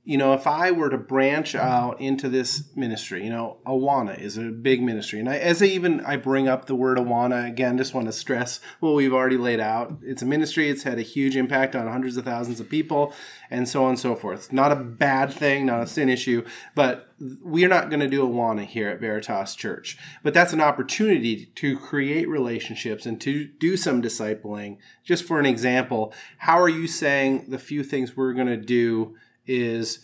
you 0.04 0.18
know, 0.18 0.32
if 0.32 0.48
I 0.48 0.72
were 0.72 0.90
to 0.90 0.98
branch 0.98 1.54
out 1.54 2.00
into 2.00 2.28
this 2.28 2.64
ministry, 2.74 3.22
you 3.22 3.30
know, 3.30 3.58
Awana 3.64 4.20
is 4.20 4.36
a 4.36 4.50
big 4.50 4.82
ministry. 4.82 5.20
And 5.20 5.28
I, 5.28 5.36
as 5.36 5.62
I 5.62 5.66
even 5.66 6.00
I 6.00 6.16
bring 6.16 6.48
up 6.48 6.64
the 6.64 6.74
word 6.74 6.98
Awana 6.98 7.46
again, 7.46 7.78
just 7.78 7.94
want 7.94 8.06
to 8.06 8.12
stress 8.12 8.58
what 8.80 8.94
we've 8.94 9.12
already 9.12 9.36
laid 9.36 9.60
out. 9.60 9.98
It's 10.02 10.20
a 10.20 10.26
ministry. 10.26 10.68
It's 10.68 10.82
had 10.82 10.98
a 10.98 11.02
huge 11.02 11.36
impact 11.36 11.76
on 11.76 11.86
hundreds 11.86 12.16
of 12.16 12.24
thousands 12.24 12.58
of 12.58 12.68
people 12.68 13.14
and 13.48 13.68
so 13.68 13.84
on 13.84 13.90
and 13.90 13.98
so 13.98 14.16
forth. 14.16 14.52
Not 14.52 14.72
a 14.72 14.76
bad 14.76 15.32
thing, 15.32 15.66
not 15.66 15.82
a 15.82 15.86
sin 15.86 16.08
issue, 16.08 16.44
but 16.74 17.08
we're 17.20 17.68
not 17.68 17.88
going 17.88 18.00
to 18.00 18.08
do 18.08 18.26
Awana 18.26 18.66
here 18.66 18.88
at 18.88 18.98
Veritas 18.98 19.54
Church. 19.54 19.96
But 20.24 20.34
that's 20.34 20.52
an 20.52 20.60
opportunity 20.60 21.46
to 21.46 21.78
create 21.78 22.28
relationships 22.28 23.06
and 23.06 23.20
to 23.20 23.44
do 23.44 23.76
some 23.76 24.02
discipling. 24.02 24.78
Just 25.04 25.22
for 25.22 25.38
an 25.38 25.46
example, 25.46 26.12
how 26.38 26.60
are 26.60 26.68
you 26.68 26.88
saying 26.88 27.50
the 27.50 27.58
few 27.60 27.84
things 27.84 28.16
we're 28.16 28.32
going 28.32 28.48
to 28.48 28.56
do 28.56 29.14
is 29.46 30.00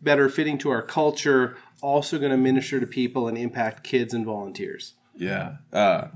better 0.00 0.28
fitting 0.28 0.58
to 0.58 0.70
our 0.70 0.82
culture, 0.82 1.56
also 1.80 2.18
going 2.18 2.30
to 2.30 2.36
minister 2.36 2.80
to 2.80 2.86
people 2.86 3.28
and 3.28 3.36
impact 3.36 3.84
kids 3.84 4.14
and 4.14 4.24
volunteers. 4.24 4.94
Yeah. 5.14 5.56
Uh, 5.72 6.08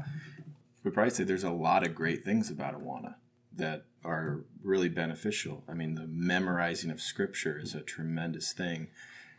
we 0.84 0.90
probably 0.90 1.10
say 1.10 1.24
there's 1.24 1.44
a 1.44 1.50
lot 1.50 1.84
of 1.84 1.94
great 1.94 2.24
things 2.24 2.50
about 2.50 2.80
Awana 2.80 3.16
that 3.54 3.84
are 4.04 4.44
really 4.62 4.88
beneficial. 4.88 5.64
I 5.68 5.74
mean, 5.74 5.94
the 5.94 6.06
memorizing 6.06 6.90
of 6.90 7.00
scripture 7.00 7.58
is 7.58 7.74
a 7.74 7.80
tremendous 7.80 8.52
thing. 8.52 8.88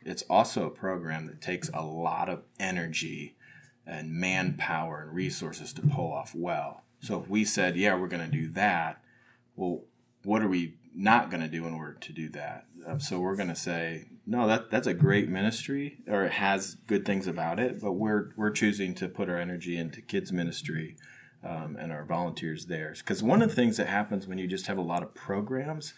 It's 0.03 0.24
also 0.24 0.65
a 0.65 0.71
program 0.71 1.27
that 1.27 1.41
takes 1.41 1.69
a 1.74 1.83
lot 1.83 2.29
of 2.29 2.44
energy 2.59 3.35
and 3.85 4.12
manpower 4.12 5.03
and 5.03 5.13
resources 5.13 5.71
to 5.74 5.81
pull 5.81 6.12
off 6.12 6.35
well. 6.35 6.83
So 7.00 7.21
if 7.21 7.29
we 7.29 7.45
said, 7.45 7.77
yeah, 7.77 7.95
we're 7.95 8.07
going 8.07 8.29
to 8.29 8.38
do 8.38 8.50
that, 8.50 9.01
well, 9.56 9.83
what 10.24 10.41
are 10.41 10.50
we 10.50 10.75
not 10.98 11.30
going 11.30 11.42
to 11.42 11.48
do 11.48 11.66
in 11.68 11.74
order 11.74 11.94
to 11.94 12.12
do 12.12 12.28
that? 12.30 12.66
Uh, 12.86 12.98
so 12.98 13.20
we're 13.20 13.36
going 13.36 13.50
to 13.50 13.56
say, 13.56 14.06
no, 14.26 14.48
that 14.48 14.72
that's 14.72 14.88
a 14.88 14.94
great 14.94 15.30
ministry, 15.30 16.00
or 16.08 16.26
it 16.26 16.34
has 16.34 16.76
good 16.88 17.06
things 17.06 17.28
about 17.28 17.60
it, 17.60 17.80
but 17.80 17.94
we're 17.94 18.32
we're 18.36 18.51
choosing 18.51 18.94
to 18.96 19.08
put 19.08 19.30
our 19.30 19.38
energy 19.38 19.77
into 19.77 20.01
kids 20.01 20.34
ministry 20.34 20.98
um, 21.44 21.77
and 21.80 21.92
our 21.92 22.04
volunteers 22.04 22.66
there. 22.66 22.94
Because 22.98 23.24
one 23.24 23.42
of 23.42 23.50
the 23.50 23.56
things 23.56 23.77
that 23.77 23.88
happens 23.88 24.27
when 24.27 24.38
you 24.38 24.48
just 24.48 24.68
have 24.68 24.77
a 24.77 24.82
lot 24.82 25.04
of 25.04 25.13
programs 25.13 25.94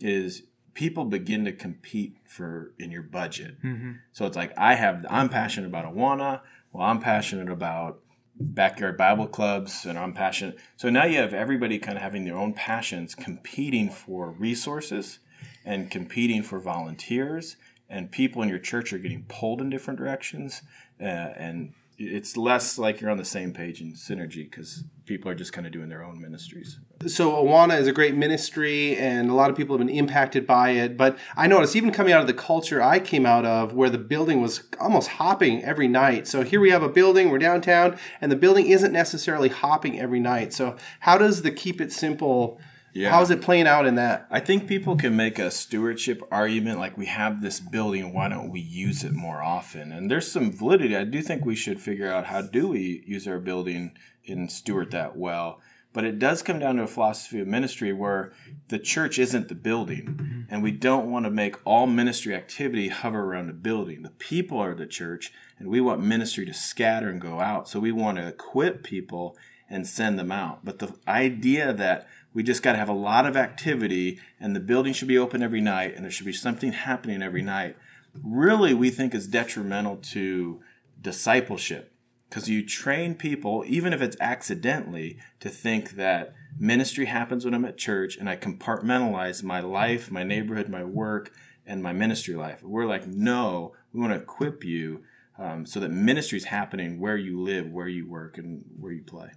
is 0.00 0.44
people 0.74 1.04
begin 1.04 1.44
to 1.44 1.52
compete 1.52 2.16
for 2.24 2.72
in 2.78 2.90
your 2.90 3.02
budget. 3.02 3.60
Mm-hmm. 3.62 3.92
So 4.12 4.26
it's 4.26 4.36
like 4.36 4.52
I 4.56 4.74
have 4.74 5.04
I'm 5.10 5.28
passionate 5.28 5.66
about 5.66 5.92
Awana. 5.92 6.42
Well, 6.72 6.86
I'm 6.86 7.00
passionate 7.00 7.50
about 7.50 8.00
backyard 8.38 8.96
Bible 8.96 9.26
clubs, 9.26 9.86
and 9.86 9.98
I'm 9.98 10.12
passionate. 10.12 10.58
So 10.76 10.90
now 10.90 11.04
you 11.04 11.18
have 11.18 11.32
everybody 11.32 11.78
kind 11.78 11.96
of 11.96 12.02
having 12.02 12.24
their 12.24 12.36
own 12.36 12.52
passions, 12.52 13.14
competing 13.14 13.90
for 13.90 14.30
resources 14.30 15.18
and 15.64 15.90
competing 15.90 16.42
for 16.42 16.60
volunteers, 16.60 17.56
and 17.88 18.10
people 18.10 18.42
in 18.42 18.48
your 18.48 18.58
church 18.58 18.92
are 18.92 18.98
getting 18.98 19.24
pulled 19.28 19.60
in 19.60 19.70
different 19.70 19.98
directions, 19.98 20.62
uh, 21.00 21.04
and 21.04 21.72
it's 21.98 22.36
less 22.36 22.78
like 22.78 23.00
you're 23.00 23.10
on 23.10 23.16
the 23.16 23.24
same 23.24 23.52
page 23.52 23.80
in 23.80 23.92
synergy 23.94 24.50
because 24.50 24.84
people 25.06 25.30
are 25.30 25.34
just 25.34 25.52
kind 25.52 25.66
of 25.66 25.72
doing 25.72 25.88
their 25.88 26.04
own 26.04 26.20
ministries. 26.20 26.78
So 27.06 27.32
Awana 27.32 27.78
is 27.80 27.86
a 27.86 27.92
great 27.92 28.14
ministry, 28.14 28.96
and 28.96 29.30
a 29.30 29.34
lot 29.34 29.50
of 29.50 29.56
people 29.56 29.76
have 29.76 29.86
been 29.86 29.94
impacted 29.94 30.46
by 30.46 30.70
it. 30.70 30.96
But 30.96 31.18
I 31.36 31.46
noticed, 31.46 31.76
even 31.76 31.92
coming 31.92 32.12
out 32.12 32.20
of 32.20 32.26
the 32.26 32.34
culture 32.34 32.82
I 32.82 32.98
came 32.98 33.24
out 33.24 33.46
of, 33.46 33.72
where 33.72 33.90
the 33.90 33.98
building 33.98 34.42
was 34.42 34.64
almost 34.78 35.08
hopping 35.08 35.64
every 35.64 35.88
night. 35.88 36.26
So 36.26 36.42
here 36.42 36.60
we 36.60 36.70
have 36.70 36.82
a 36.82 36.88
building, 36.88 37.30
we're 37.30 37.38
downtown, 37.38 37.98
and 38.20 38.30
the 38.30 38.36
building 38.36 38.66
isn't 38.66 38.92
necessarily 38.92 39.48
hopping 39.48 39.98
every 39.98 40.20
night. 40.20 40.52
So 40.52 40.76
how 41.00 41.16
does 41.16 41.42
the 41.42 41.50
keep 41.50 41.80
it 41.80 41.92
simple? 41.92 42.60
Yeah. 42.96 43.10
How's 43.10 43.30
it 43.30 43.42
playing 43.42 43.66
out 43.66 43.84
in 43.84 43.96
that? 43.96 44.26
I 44.30 44.40
think 44.40 44.66
people 44.66 44.96
can 44.96 45.14
make 45.14 45.38
a 45.38 45.50
stewardship 45.50 46.22
argument 46.30 46.78
like 46.78 46.96
we 46.96 47.06
have 47.06 47.42
this 47.42 47.60
building, 47.60 48.14
why 48.14 48.28
don't 48.28 48.50
we 48.50 48.60
use 48.60 49.04
it 49.04 49.12
more 49.12 49.42
often? 49.42 49.92
And 49.92 50.10
there's 50.10 50.32
some 50.32 50.50
validity. 50.50 50.96
I 50.96 51.04
do 51.04 51.20
think 51.20 51.44
we 51.44 51.56
should 51.56 51.78
figure 51.78 52.10
out 52.10 52.26
how 52.26 52.40
do 52.40 52.68
we 52.68 53.04
use 53.06 53.28
our 53.28 53.38
building 53.38 53.98
and 54.26 54.50
steward 54.50 54.92
that 54.92 55.14
well. 55.14 55.60
But 55.92 56.04
it 56.04 56.18
does 56.18 56.42
come 56.42 56.58
down 56.58 56.76
to 56.76 56.84
a 56.84 56.86
philosophy 56.86 57.38
of 57.38 57.46
ministry 57.46 57.92
where 57.92 58.32
the 58.68 58.78
church 58.78 59.18
isn't 59.18 59.48
the 59.48 59.54
building. 59.54 60.06
Mm-hmm. 60.06 60.40
And 60.48 60.62
we 60.62 60.70
don't 60.70 61.10
want 61.10 61.26
to 61.26 61.30
make 61.30 61.56
all 61.66 61.86
ministry 61.86 62.34
activity 62.34 62.88
hover 62.88 63.24
around 63.24 63.48
the 63.48 63.52
building. 63.52 64.02
The 64.02 64.10
people 64.10 64.58
are 64.58 64.74
the 64.74 64.86
church, 64.86 65.32
and 65.58 65.68
we 65.68 65.82
want 65.82 66.02
ministry 66.02 66.46
to 66.46 66.54
scatter 66.54 67.10
and 67.10 67.20
go 67.20 67.40
out. 67.40 67.68
So 67.68 67.78
we 67.78 67.92
want 67.92 68.16
to 68.16 68.28
equip 68.28 68.82
people 68.82 69.36
and 69.68 69.86
send 69.86 70.18
them 70.18 70.30
out. 70.30 70.64
But 70.64 70.78
the 70.78 70.94
idea 71.08 71.72
that 71.72 72.06
we 72.36 72.42
just 72.42 72.62
got 72.62 72.72
to 72.72 72.78
have 72.78 72.90
a 72.90 72.92
lot 72.92 73.24
of 73.24 73.34
activity 73.34 74.20
and 74.38 74.54
the 74.54 74.60
building 74.60 74.92
should 74.92 75.08
be 75.08 75.16
open 75.16 75.42
every 75.42 75.62
night 75.62 75.94
and 75.96 76.04
there 76.04 76.10
should 76.10 76.26
be 76.26 76.34
something 76.34 76.72
happening 76.72 77.22
every 77.22 77.40
night 77.40 77.74
really 78.22 78.74
we 78.74 78.90
think 78.90 79.14
is 79.14 79.26
detrimental 79.26 79.96
to 79.96 80.60
discipleship 81.00 81.94
because 82.28 82.46
you 82.46 82.62
train 82.62 83.14
people 83.14 83.64
even 83.66 83.94
if 83.94 84.02
it's 84.02 84.18
accidentally 84.20 85.16
to 85.40 85.48
think 85.48 85.92
that 85.92 86.34
ministry 86.58 87.06
happens 87.06 87.42
when 87.42 87.54
I'm 87.54 87.64
at 87.64 87.78
church 87.78 88.18
and 88.18 88.28
I 88.28 88.36
compartmentalize 88.36 89.42
my 89.42 89.60
life, 89.60 90.10
my 90.10 90.22
neighborhood, 90.22 90.68
my 90.68 90.84
work 90.84 91.32
and 91.64 91.82
my 91.82 91.94
ministry 91.94 92.34
life. 92.34 92.62
We're 92.62 92.84
like 92.84 93.06
no, 93.06 93.72
we 93.94 94.00
want 94.00 94.12
to 94.12 94.20
equip 94.20 94.62
you 94.62 95.04
um, 95.38 95.64
so 95.64 95.80
that 95.80 95.90
ministry 95.90 96.36
is 96.36 96.44
happening 96.44 97.00
where 97.00 97.16
you 97.16 97.40
live, 97.40 97.70
where 97.70 97.88
you 97.88 98.06
work, 98.06 98.36
and 98.36 98.62
where 98.78 98.92
you 98.92 99.02
play. 99.02 99.30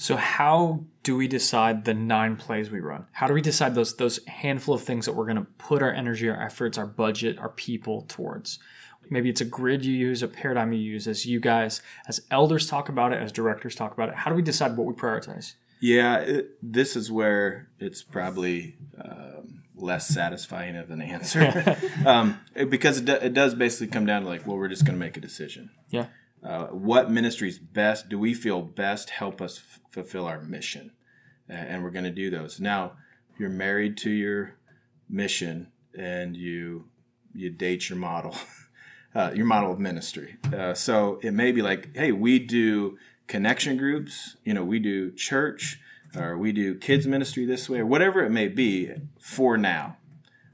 So 0.00 0.14
how 0.14 0.84
do 1.02 1.16
we 1.16 1.26
decide 1.26 1.84
the 1.84 1.92
nine 1.92 2.36
plays 2.36 2.70
we 2.70 2.78
run? 2.78 3.06
How 3.10 3.26
do 3.26 3.34
we 3.34 3.42
decide 3.42 3.74
those 3.74 3.96
those 3.96 4.24
handful 4.26 4.72
of 4.72 4.82
things 4.82 5.06
that 5.06 5.14
we're 5.14 5.24
going 5.24 5.38
to 5.38 5.46
put 5.58 5.82
our 5.82 5.92
energy, 5.92 6.28
our 6.28 6.40
efforts, 6.40 6.78
our 6.78 6.86
budget, 6.86 7.36
our 7.36 7.48
people 7.48 8.04
towards? 8.06 8.60
Maybe 9.10 9.28
it's 9.28 9.40
a 9.40 9.44
grid 9.44 9.84
you 9.84 9.92
use, 9.92 10.22
a 10.22 10.28
paradigm 10.28 10.72
you 10.72 10.78
use, 10.78 11.08
as 11.08 11.26
you 11.26 11.40
guys, 11.40 11.82
as 12.06 12.20
elders 12.30 12.68
talk 12.68 12.88
about 12.88 13.12
it, 13.12 13.20
as 13.20 13.32
directors 13.32 13.74
talk 13.74 13.92
about 13.92 14.08
it. 14.08 14.14
How 14.14 14.30
do 14.30 14.36
we 14.36 14.42
decide 14.42 14.76
what 14.76 14.86
we 14.86 14.94
prioritize? 14.94 15.54
Yeah, 15.80 16.18
it, 16.18 16.50
this 16.62 16.94
is 16.94 17.10
where 17.10 17.68
it's 17.80 18.02
probably 18.02 18.76
um, 19.02 19.62
less 19.74 20.06
satisfying 20.06 20.76
of 20.76 20.92
an 20.92 21.02
answer 21.02 21.76
um, 22.06 22.38
because 22.68 22.98
it, 22.98 23.04
do, 23.06 23.14
it 23.14 23.34
does 23.34 23.54
basically 23.56 23.88
come 23.88 24.06
down 24.06 24.22
to 24.22 24.28
like, 24.28 24.46
well, 24.46 24.58
we're 24.58 24.68
just 24.68 24.84
going 24.84 24.96
to 24.96 25.04
make 25.04 25.16
a 25.16 25.20
decision. 25.20 25.70
Yeah. 25.90 26.06
Uh, 26.42 26.66
what 26.66 27.10
ministries 27.10 27.58
best 27.58 28.08
do 28.08 28.18
we 28.18 28.32
feel 28.32 28.62
best 28.62 29.10
help 29.10 29.40
us 29.40 29.58
f- 29.58 29.80
fulfill 29.90 30.26
our 30.26 30.40
mission, 30.40 30.92
and 31.48 31.82
we're 31.82 31.90
going 31.90 32.04
to 32.04 32.10
do 32.10 32.30
those. 32.30 32.60
Now, 32.60 32.92
you're 33.38 33.48
married 33.48 33.96
to 33.98 34.10
your 34.10 34.56
mission, 35.08 35.68
and 35.98 36.36
you 36.36 36.84
you 37.34 37.50
date 37.50 37.88
your 37.88 37.98
model, 37.98 38.36
uh, 39.14 39.32
your 39.34 39.46
model 39.46 39.72
of 39.72 39.78
ministry. 39.78 40.36
Uh, 40.52 40.74
so 40.74 41.18
it 41.22 41.32
may 41.32 41.52
be 41.52 41.62
like, 41.62 41.96
hey, 41.96 42.12
we 42.12 42.38
do 42.38 42.98
connection 43.26 43.76
groups. 43.76 44.36
You 44.44 44.54
know, 44.54 44.64
we 44.64 44.78
do 44.78 45.12
church 45.12 45.80
or 46.16 46.36
we 46.36 46.52
do 46.52 46.74
kids 46.74 47.06
ministry 47.06 47.44
this 47.44 47.68
way 47.68 47.78
or 47.78 47.86
whatever 47.86 48.24
it 48.24 48.30
may 48.30 48.48
be 48.48 48.90
for 49.20 49.56
now. 49.56 49.96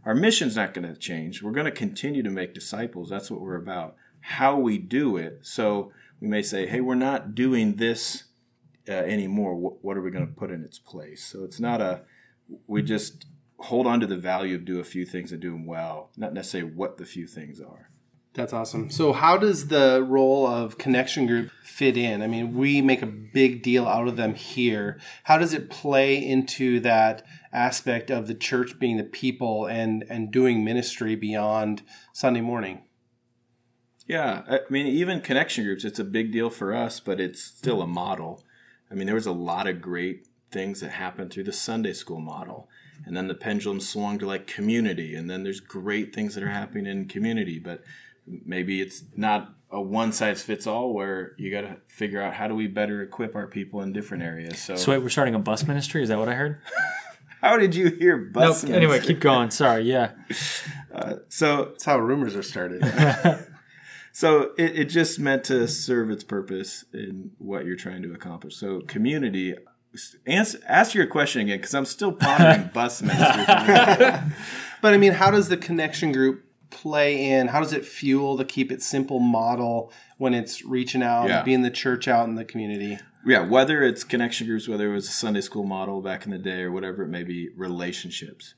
Our 0.04 0.14
mission's 0.14 0.56
not 0.56 0.74
going 0.74 0.86
to 0.86 0.98
change. 0.98 1.42
We're 1.42 1.52
going 1.52 1.64
to 1.64 1.70
continue 1.72 2.22
to 2.22 2.30
make 2.30 2.52
disciples. 2.52 3.08
That's 3.08 3.30
what 3.30 3.40
we're 3.40 3.56
about. 3.56 3.96
How 4.26 4.58
we 4.58 4.78
do 4.78 5.16
it. 5.16 5.40
So 5.42 5.92
we 6.20 6.28
may 6.28 6.42
say, 6.42 6.66
hey, 6.66 6.80
we're 6.80 6.94
not 6.94 7.34
doing 7.34 7.76
this 7.76 8.24
uh, 8.88 8.92
anymore. 8.92 9.54
What, 9.54 9.84
what 9.84 9.96
are 9.96 10.02
we 10.02 10.10
going 10.10 10.26
to 10.26 10.32
put 10.32 10.50
in 10.50 10.64
its 10.64 10.78
place? 10.78 11.24
So 11.24 11.44
it's 11.44 11.60
not 11.60 11.80
a, 11.80 12.02
we 12.66 12.82
just 12.82 13.26
hold 13.58 13.86
on 13.86 14.00
to 14.00 14.06
the 14.06 14.16
value 14.16 14.54
of 14.54 14.64
do 14.64 14.80
a 14.80 14.84
few 14.84 15.06
things 15.06 15.32
and 15.32 15.40
do 15.40 15.52
them 15.52 15.66
well, 15.66 16.10
not 16.16 16.32
necessarily 16.32 16.72
what 16.72 16.98
the 16.98 17.04
few 17.04 17.26
things 17.26 17.60
are. 17.60 17.90
That's 18.34 18.52
awesome. 18.52 18.90
So, 18.90 19.12
how 19.12 19.36
does 19.36 19.68
the 19.68 20.04
role 20.04 20.44
of 20.44 20.76
connection 20.76 21.26
group 21.26 21.52
fit 21.62 21.96
in? 21.96 22.20
I 22.20 22.26
mean, 22.26 22.54
we 22.54 22.82
make 22.82 23.00
a 23.00 23.06
big 23.06 23.62
deal 23.62 23.86
out 23.86 24.08
of 24.08 24.16
them 24.16 24.34
here. 24.34 24.98
How 25.22 25.38
does 25.38 25.54
it 25.54 25.70
play 25.70 26.16
into 26.16 26.80
that 26.80 27.24
aspect 27.52 28.10
of 28.10 28.26
the 28.26 28.34
church 28.34 28.80
being 28.80 28.96
the 28.96 29.04
people 29.04 29.66
and 29.66 30.04
and 30.08 30.32
doing 30.32 30.64
ministry 30.64 31.14
beyond 31.14 31.82
Sunday 32.12 32.40
morning? 32.40 32.82
Yeah, 34.06 34.42
I 34.48 34.60
mean, 34.68 34.86
even 34.86 35.20
connection 35.20 35.64
groups, 35.64 35.84
it's 35.84 35.98
a 35.98 36.04
big 36.04 36.30
deal 36.30 36.50
for 36.50 36.74
us, 36.74 37.00
but 37.00 37.20
it's 37.20 37.42
still 37.42 37.80
a 37.80 37.86
model. 37.86 38.44
I 38.90 38.94
mean, 38.94 39.06
there 39.06 39.14
was 39.14 39.26
a 39.26 39.32
lot 39.32 39.66
of 39.66 39.80
great 39.80 40.26
things 40.50 40.80
that 40.80 40.90
happened 40.90 41.32
through 41.32 41.44
the 41.44 41.52
Sunday 41.52 41.92
school 41.92 42.20
model. 42.20 42.68
And 43.06 43.16
then 43.16 43.28
the 43.28 43.34
pendulum 43.34 43.80
swung 43.80 44.18
to 44.20 44.26
like 44.26 44.46
community. 44.46 45.14
And 45.14 45.28
then 45.28 45.42
there's 45.42 45.60
great 45.60 46.14
things 46.14 46.34
that 46.34 46.44
are 46.44 46.50
happening 46.50 46.86
in 46.86 47.06
community. 47.08 47.58
But 47.58 47.82
maybe 48.26 48.80
it's 48.80 49.02
not 49.16 49.54
a 49.70 49.80
one 49.80 50.12
size 50.12 50.42
fits 50.42 50.66
all 50.66 50.94
where 50.94 51.32
you 51.36 51.50
got 51.50 51.62
to 51.62 51.76
figure 51.88 52.22
out 52.22 52.34
how 52.34 52.46
do 52.46 52.54
we 52.54 52.66
better 52.68 53.02
equip 53.02 53.34
our 53.34 53.46
people 53.46 53.80
in 53.82 53.92
different 53.92 54.22
areas. 54.22 54.58
So, 54.58 54.76
So 54.76 54.92
wait, 54.92 54.98
we're 54.98 55.08
starting 55.08 55.34
a 55.34 55.40
bus 55.40 55.66
ministry. 55.66 56.02
Is 56.02 56.08
that 56.10 56.18
what 56.18 56.28
I 56.28 56.34
heard? 56.34 56.60
how 57.42 57.56
did 57.58 57.74
you 57.74 57.90
hear 57.90 58.16
bus? 58.16 58.62
Nope. 58.62 58.76
Anyway, 58.76 59.00
keep 59.00 59.20
going. 59.20 59.50
Sorry. 59.50 59.82
Yeah. 59.82 60.12
Uh, 60.94 61.16
so, 61.28 61.64
That's 61.64 61.84
how 61.86 61.98
rumors 61.98 62.36
are 62.36 62.42
started. 62.44 62.80
so 64.14 64.52
it, 64.56 64.78
it 64.78 64.84
just 64.84 65.18
meant 65.18 65.42
to 65.44 65.66
serve 65.66 66.08
its 66.08 66.22
purpose 66.22 66.84
in 66.94 67.32
what 67.38 67.66
you're 67.66 67.76
trying 67.76 68.00
to 68.02 68.14
accomplish. 68.14 68.54
So, 68.56 68.80
community. 68.82 69.54
Answer, 70.26 70.58
ask 70.66 70.94
your 70.94 71.06
question 71.06 71.42
again 71.42 71.58
because 71.58 71.74
I'm 71.74 71.84
still 71.84 72.12
pondering 72.12 72.70
bus 72.74 73.02
ministry. 73.02 73.44
but 74.82 74.94
I 74.94 74.96
mean, 74.96 75.12
how 75.12 75.30
does 75.30 75.48
the 75.48 75.56
connection 75.56 76.10
group 76.12 76.44
play 76.70 77.30
in? 77.30 77.48
How 77.48 77.60
does 77.60 77.72
it 77.72 77.84
fuel 77.84 78.36
the 78.36 78.44
keep 78.44 78.72
it 78.72 78.82
simple 78.82 79.20
model 79.20 79.92
when 80.18 80.32
it's 80.34 80.64
reaching 80.64 81.02
out, 81.02 81.28
Yeah. 81.28 81.42
being 81.42 81.62
the 81.62 81.70
church 81.70 82.08
out 82.08 82.28
in 82.28 82.34
the 82.36 82.44
community? 82.44 82.98
yeah, 83.26 83.40
whether 83.40 83.82
it's 83.82 84.04
connection 84.04 84.46
groups, 84.46 84.68
whether 84.68 84.90
it 84.90 84.94
was 84.94 85.08
a 85.08 85.12
Sunday 85.12 85.40
school 85.40 85.64
model 85.64 86.02
back 86.02 86.24
in 86.24 86.30
the 86.30 86.38
day, 86.38 86.62
or 86.62 86.70
whatever 86.72 87.02
it 87.02 87.08
may 87.08 87.22
be, 87.24 87.48
relationships. 87.56 88.54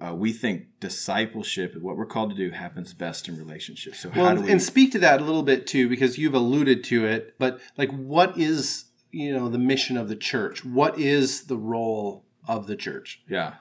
Uh, 0.00 0.14
we 0.14 0.32
think 0.32 0.66
discipleship, 0.80 1.76
what 1.80 1.96
we're 1.96 2.06
called 2.06 2.30
to 2.30 2.36
do, 2.36 2.50
happens 2.50 2.94
best 2.94 3.28
in 3.28 3.36
relationships. 3.36 4.00
So 4.00 4.10
how 4.10 4.22
Well, 4.22 4.36
do 4.36 4.42
we? 4.42 4.50
and 4.50 4.62
speak 4.62 4.92
to 4.92 4.98
that 5.00 5.20
a 5.20 5.24
little 5.24 5.42
bit 5.42 5.66
too, 5.66 5.88
because 5.88 6.18
you've 6.18 6.34
alluded 6.34 6.84
to 6.84 7.06
it. 7.06 7.34
But 7.38 7.60
like, 7.76 7.90
what 7.90 8.38
is 8.38 8.86
you 9.10 9.32
know 9.32 9.48
the 9.48 9.58
mission 9.58 9.96
of 9.96 10.08
the 10.08 10.16
church? 10.16 10.64
What 10.64 10.98
is 10.98 11.44
the 11.44 11.56
role 11.56 12.24
of 12.46 12.66
the 12.66 12.76
church? 12.76 13.22
Yeah. 13.28 13.54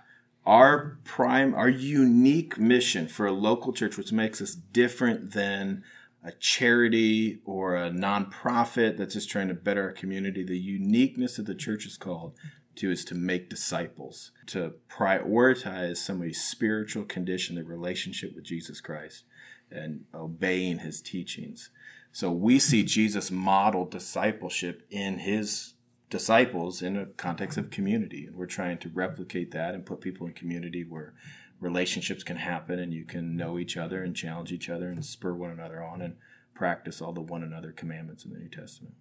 Our 0.46 0.98
prime, 1.04 1.54
our 1.54 1.70
unique 1.70 2.58
mission 2.58 3.08
for 3.08 3.28
a 3.28 3.32
local 3.32 3.74
church, 3.74 3.98
which 3.98 4.12
makes 4.12 4.42
us 4.42 4.56
different 4.56 5.34
than 5.34 5.84
a 6.24 6.32
charity 6.32 7.42
or 7.46 7.76
a 7.76 7.90
nonprofit 7.90 8.98
that's 8.98 9.14
just 9.14 9.30
trying 9.30 9.48
to 9.50 9.54
better 9.54 9.84
our 9.84 9.92
community, 9.92 10.44
the 10.44 10.58
uniqueness 10.58 11.38
of 11.38 11.46
the 11.46 11.56
church 11.56 11.86
is 11.86 11.98
called 11.98 12.34
to 12.82 12.92
is 12.92 13.06
to 13.06 13.16
make 13.16 13.50
disciples, 13.50 14.32
to 14.48 14.74
prioritize 14.90 15.98
somebody's 15.98 16.44
spiritual 16.44 17.04
condition, 17.04 17.56
their 17.56 17.64
relationship 17.64 18.36
with 18.36 18.44
Jesus 18.44 18.82
Christ, 18.82 19.24
and 19.72 20.06
obeying 20.14 20.80
his 20.80 21.02
teachings. 21.02 21.70
So 22.12 22.32
we 22.32 22.60
see 22.60 22.84
Jesus 22.84 23.32
model 23.32 23.86
discipleship 23.86 24.86
in 24.90 25.20
his 25.20 25.76
disciples 26.10 26.82
in 26.82 26.98
a 26.98 27.06
context 27.06 27.58
of 27.58 27.70
community. 27.70 28.26
And 28.26 28.36
we're 28.36 28.48
trying 28.48 28.80
to 28.80 28.90
replicate 28.90 29.52
that 29.52 29.74
and 29.74 29.86
put 29.86 30.02
people 30.02 30.28
in 30.28 30.34
community 30.34 30.84
where 30.84 31.14
relationships 31.60 32.24
can 32.24 32.38
happen 32.38 32.80
and 32.80 32.94
you 32.94 33.06
can 33.06 33.38
know 33.38 33.58
each 33.58 33.78
other 33.78 34.04
and 34.04 34.16
challenge 34.16 34.52
each 34.52 34.70
other 34.70 34.90
and 34.90 35.06
spur 35.06 35.34
one 35.34 35.52
another 35.52 35.82
on 35.82 36.02
and 36.02 36.16
practice 36.54 37.02
all 37.02 37.14
the 37.14 37.22
one 37.22 37.44
another 37.44 37.72
commandments 37.72 38.26
in 38.26 38.34
the 38.34 38.40
New 38.40 38.50
Testament. 38.50 38.96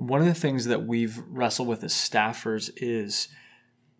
One 0.00 0.20
of 0.20 0.26
the 0.26 0.34
things 0.34 0.64
that 0.64 0.86
we've 0.86 1.18
wrestled 1.28 1.68
with 1.68 1.84
as 1.84 1.92
staffers 1.92 2.70
is 2.76 3.28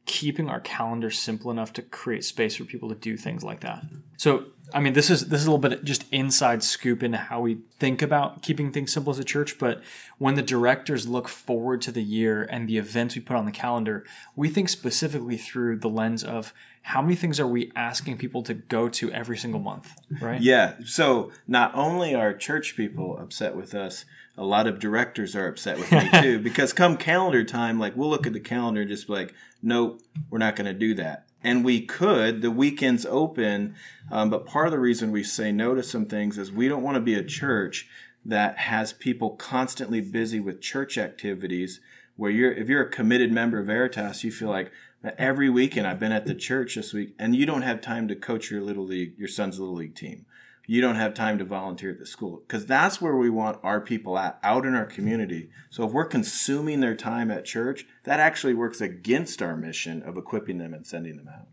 keeping 0.06 0.48
our 0.48 0.60
calendar 0.60 1.10
simple 1.10 1.50
enough 1.50 1.74
to 1.74 1.82
create 1.82 2.24
space 2.24 2.56
for 2.56 2.64
people 2.64 2.88
to 2.88 2.94
do 2.94 3.18
things 3.18 3.44
like 3.44 3.60
that. 3.60 3.84
So, 4.16 4.46
I 4.72 4.80
mean, 4.80 4.92
this 4.92 5.10
is 5.10 5.28
this 5.28 5.40
is 5.40 5.46
a 5.46 5.50
little 5.50 5.68
bit 5.68 5.84
just 5.84 6.04
inside 6.12 6.62
scoop 6.62 7.02
into 7.02 7.18
how 7.18 7.40
we 7.40 7.58
think 7.78 8.02
about 8.02 8.42
keeping 8.42 8.72
things 8.72 8.92
simple 8.92 9.10
as 9.10 9.18
a 9.18 9.24
church. 9.24 9.58
But 9.58 9.82
when 10.18 10.34
the 10.34 10.42
directors 10.42 11.08
look 11.08 11.28
forward 11.28 11.80
to 11.82 11.92
the 11.92 12.02
year 12.02 12.42
and 12.42 12.68
the 12.68 12.78
events 12.78 13.14
we 13.14 13.20
put 13.22 13.36
on 13.36 13.44
the 13.44 13.52
calendar, 13.52 14.04
we 14.36 14.48
think 14.48 14.68
specifically 14.68 15.36
through 15.36 15.78
the 15.78 15.88
lens 15.88 16.24
of 16.24 16.52
how 16.82 17.02
many 17.02 17.14
things 17.14 17.38
are 17.38 17.46
we 17.46 17.70
asking 17.76 18.16
people 18.18 18.42
to 18.42 18.54
go 18.54 18.88
to 18.88 19.12
every 19.12 19.36
single 19.36 19.60
month, 19.60 19.92
right? 20.20 20.40
Yeah. 20.40 20.74
So 20.84 21.30
not 21.46 21.74
only 21.74 22.14
are 22.14 22.32
church 22.32 22.76
people 22.76 23.18
upset 23.18 23.54
with 23.54 23.74
us, 23.74 24.04
a 24.36 24.44
lot 24.44 24.66
of 24.66 24.78
directors 24.78 25.36
are 25.36 25.46
upset 25.46 25.78
with 25.78 25.92
me 25.92 26.08
too, 26.22 26.38
because 26.38 26.72
come 26.72 26.96
calendar 26.96 27.44
time, 27.44 27.78
like 27.78 27.96
we'll 27.96 28.08
look 28.08 28.26
at 28.26 28.32
the 28.32 28.40
calendar 28.40 28.80
and 28.80 28.90
just 28.90 29.06
be 29.06 29.12
like, 29.12 29.34
nope, 29.62 30.00
we're 30.30 30.38
not 30.38 30.56
going 30.56 30.66
to 30.66 30.78
do 30.78 30.94
that. 30.94 31.26
And 31.42 31.64
we 31.64 31.80
could, 31.80 32.42
the 32.42 32.50
weekend's 32.50 33.06
open, 33.06 33.74
um, 34.10 34.28
but 34.28 34.44
part 34.44 34.66
of 34.66 34.72
the 34.72 34.78
reason 34.78 35.10
we 35.10 35.24
say 35.24 35.52
no 35.52 35.74
to 35.74 35.82
some 35.82 36.04
things 36.04 36.36
is 36.36 36.52
we 36.52 36.68
don't 36.68 36.82
want 36.82 36.96
to 36.96 37.00
be 37.00 37.14
a 37.14 37.24
church 37.24 37.88
that 38.24 38.58
has 38.58 38.92
people 38.92 39.30
constantly 39.30 40.00
busy 40.00 40.40
with 40.40 40.60
church 40.60 40.98
activities 40.98 41.80
where 42.16 42.30
you're 42.30 42.52
if 42.52 42.68
you're 42.68 42.82
a 42.82 42.90
committed 42.90 43.32
member 43.32 43.60
of 43.60 43.66
Veritas, 43.66 44.22
you 44.22 44.30
feel 44.30 44.50
like 44.50 44.70
every 45.16 45.48
weekend 45.48 45.86
I've 45.86 45.98
been 45.98 46.12
at 46.12 46.26
the 46.26 46.34
church 46.34 46.74
this 46.74 46.92
week 46.92 47.14
and 47.18 47.34
you 47.34 47.46
don't 47.46 47.62
have 47.62 47.80
time 47.80 48.08
to 48.08 48.14
coach 48.14 48.50
your 48.50 48.60
little 48.60 48.84
league, 48.84 49.14
your 49.18 49.28
son's 49.28 49.58
little 49.58 49.74
league 49.74 49.94
team. 49.94 50.26
You 50.70 50.80
don't 50.80 50.94
have 50.94 51.14
time 51.14 51.36
to 51.38 51.44
volunteer 51.44 51.90
at 51.90 51.98
the 51.98 52.06
school 52.06 52.44
because 52.46 52.64
that's 52.64 53.00
where 53.00 53.16
we 53.16 53.28
want 53.28 53.58
our 53.64 53.80
people 53.80 54.16
at, 54.16 54.38
out 54.44 54.64
in 54.64 54.76
our 54.76 54.86
community. 54.86 55.50
So 55.68 55.82
if 55.84 55.90
we're 55.90 56.04
consuming 56.04 56.78
their 56.78 56.94
time 56.94 57.28
at 57.32 57.44
church, 57.44 57.86
that 58.04 58.20
actually 58.20 58.54
works 58.54 58.80
against 58.80 59.42
our 59.42 59.56
mission 59.56 60.00
of 60.00 60.16
equipping 60.16 60.58
them 60.58 60.72
and 60.72 60.86
sending 60.86 61.16
them 61.16 61.26
out. 61.26 61.48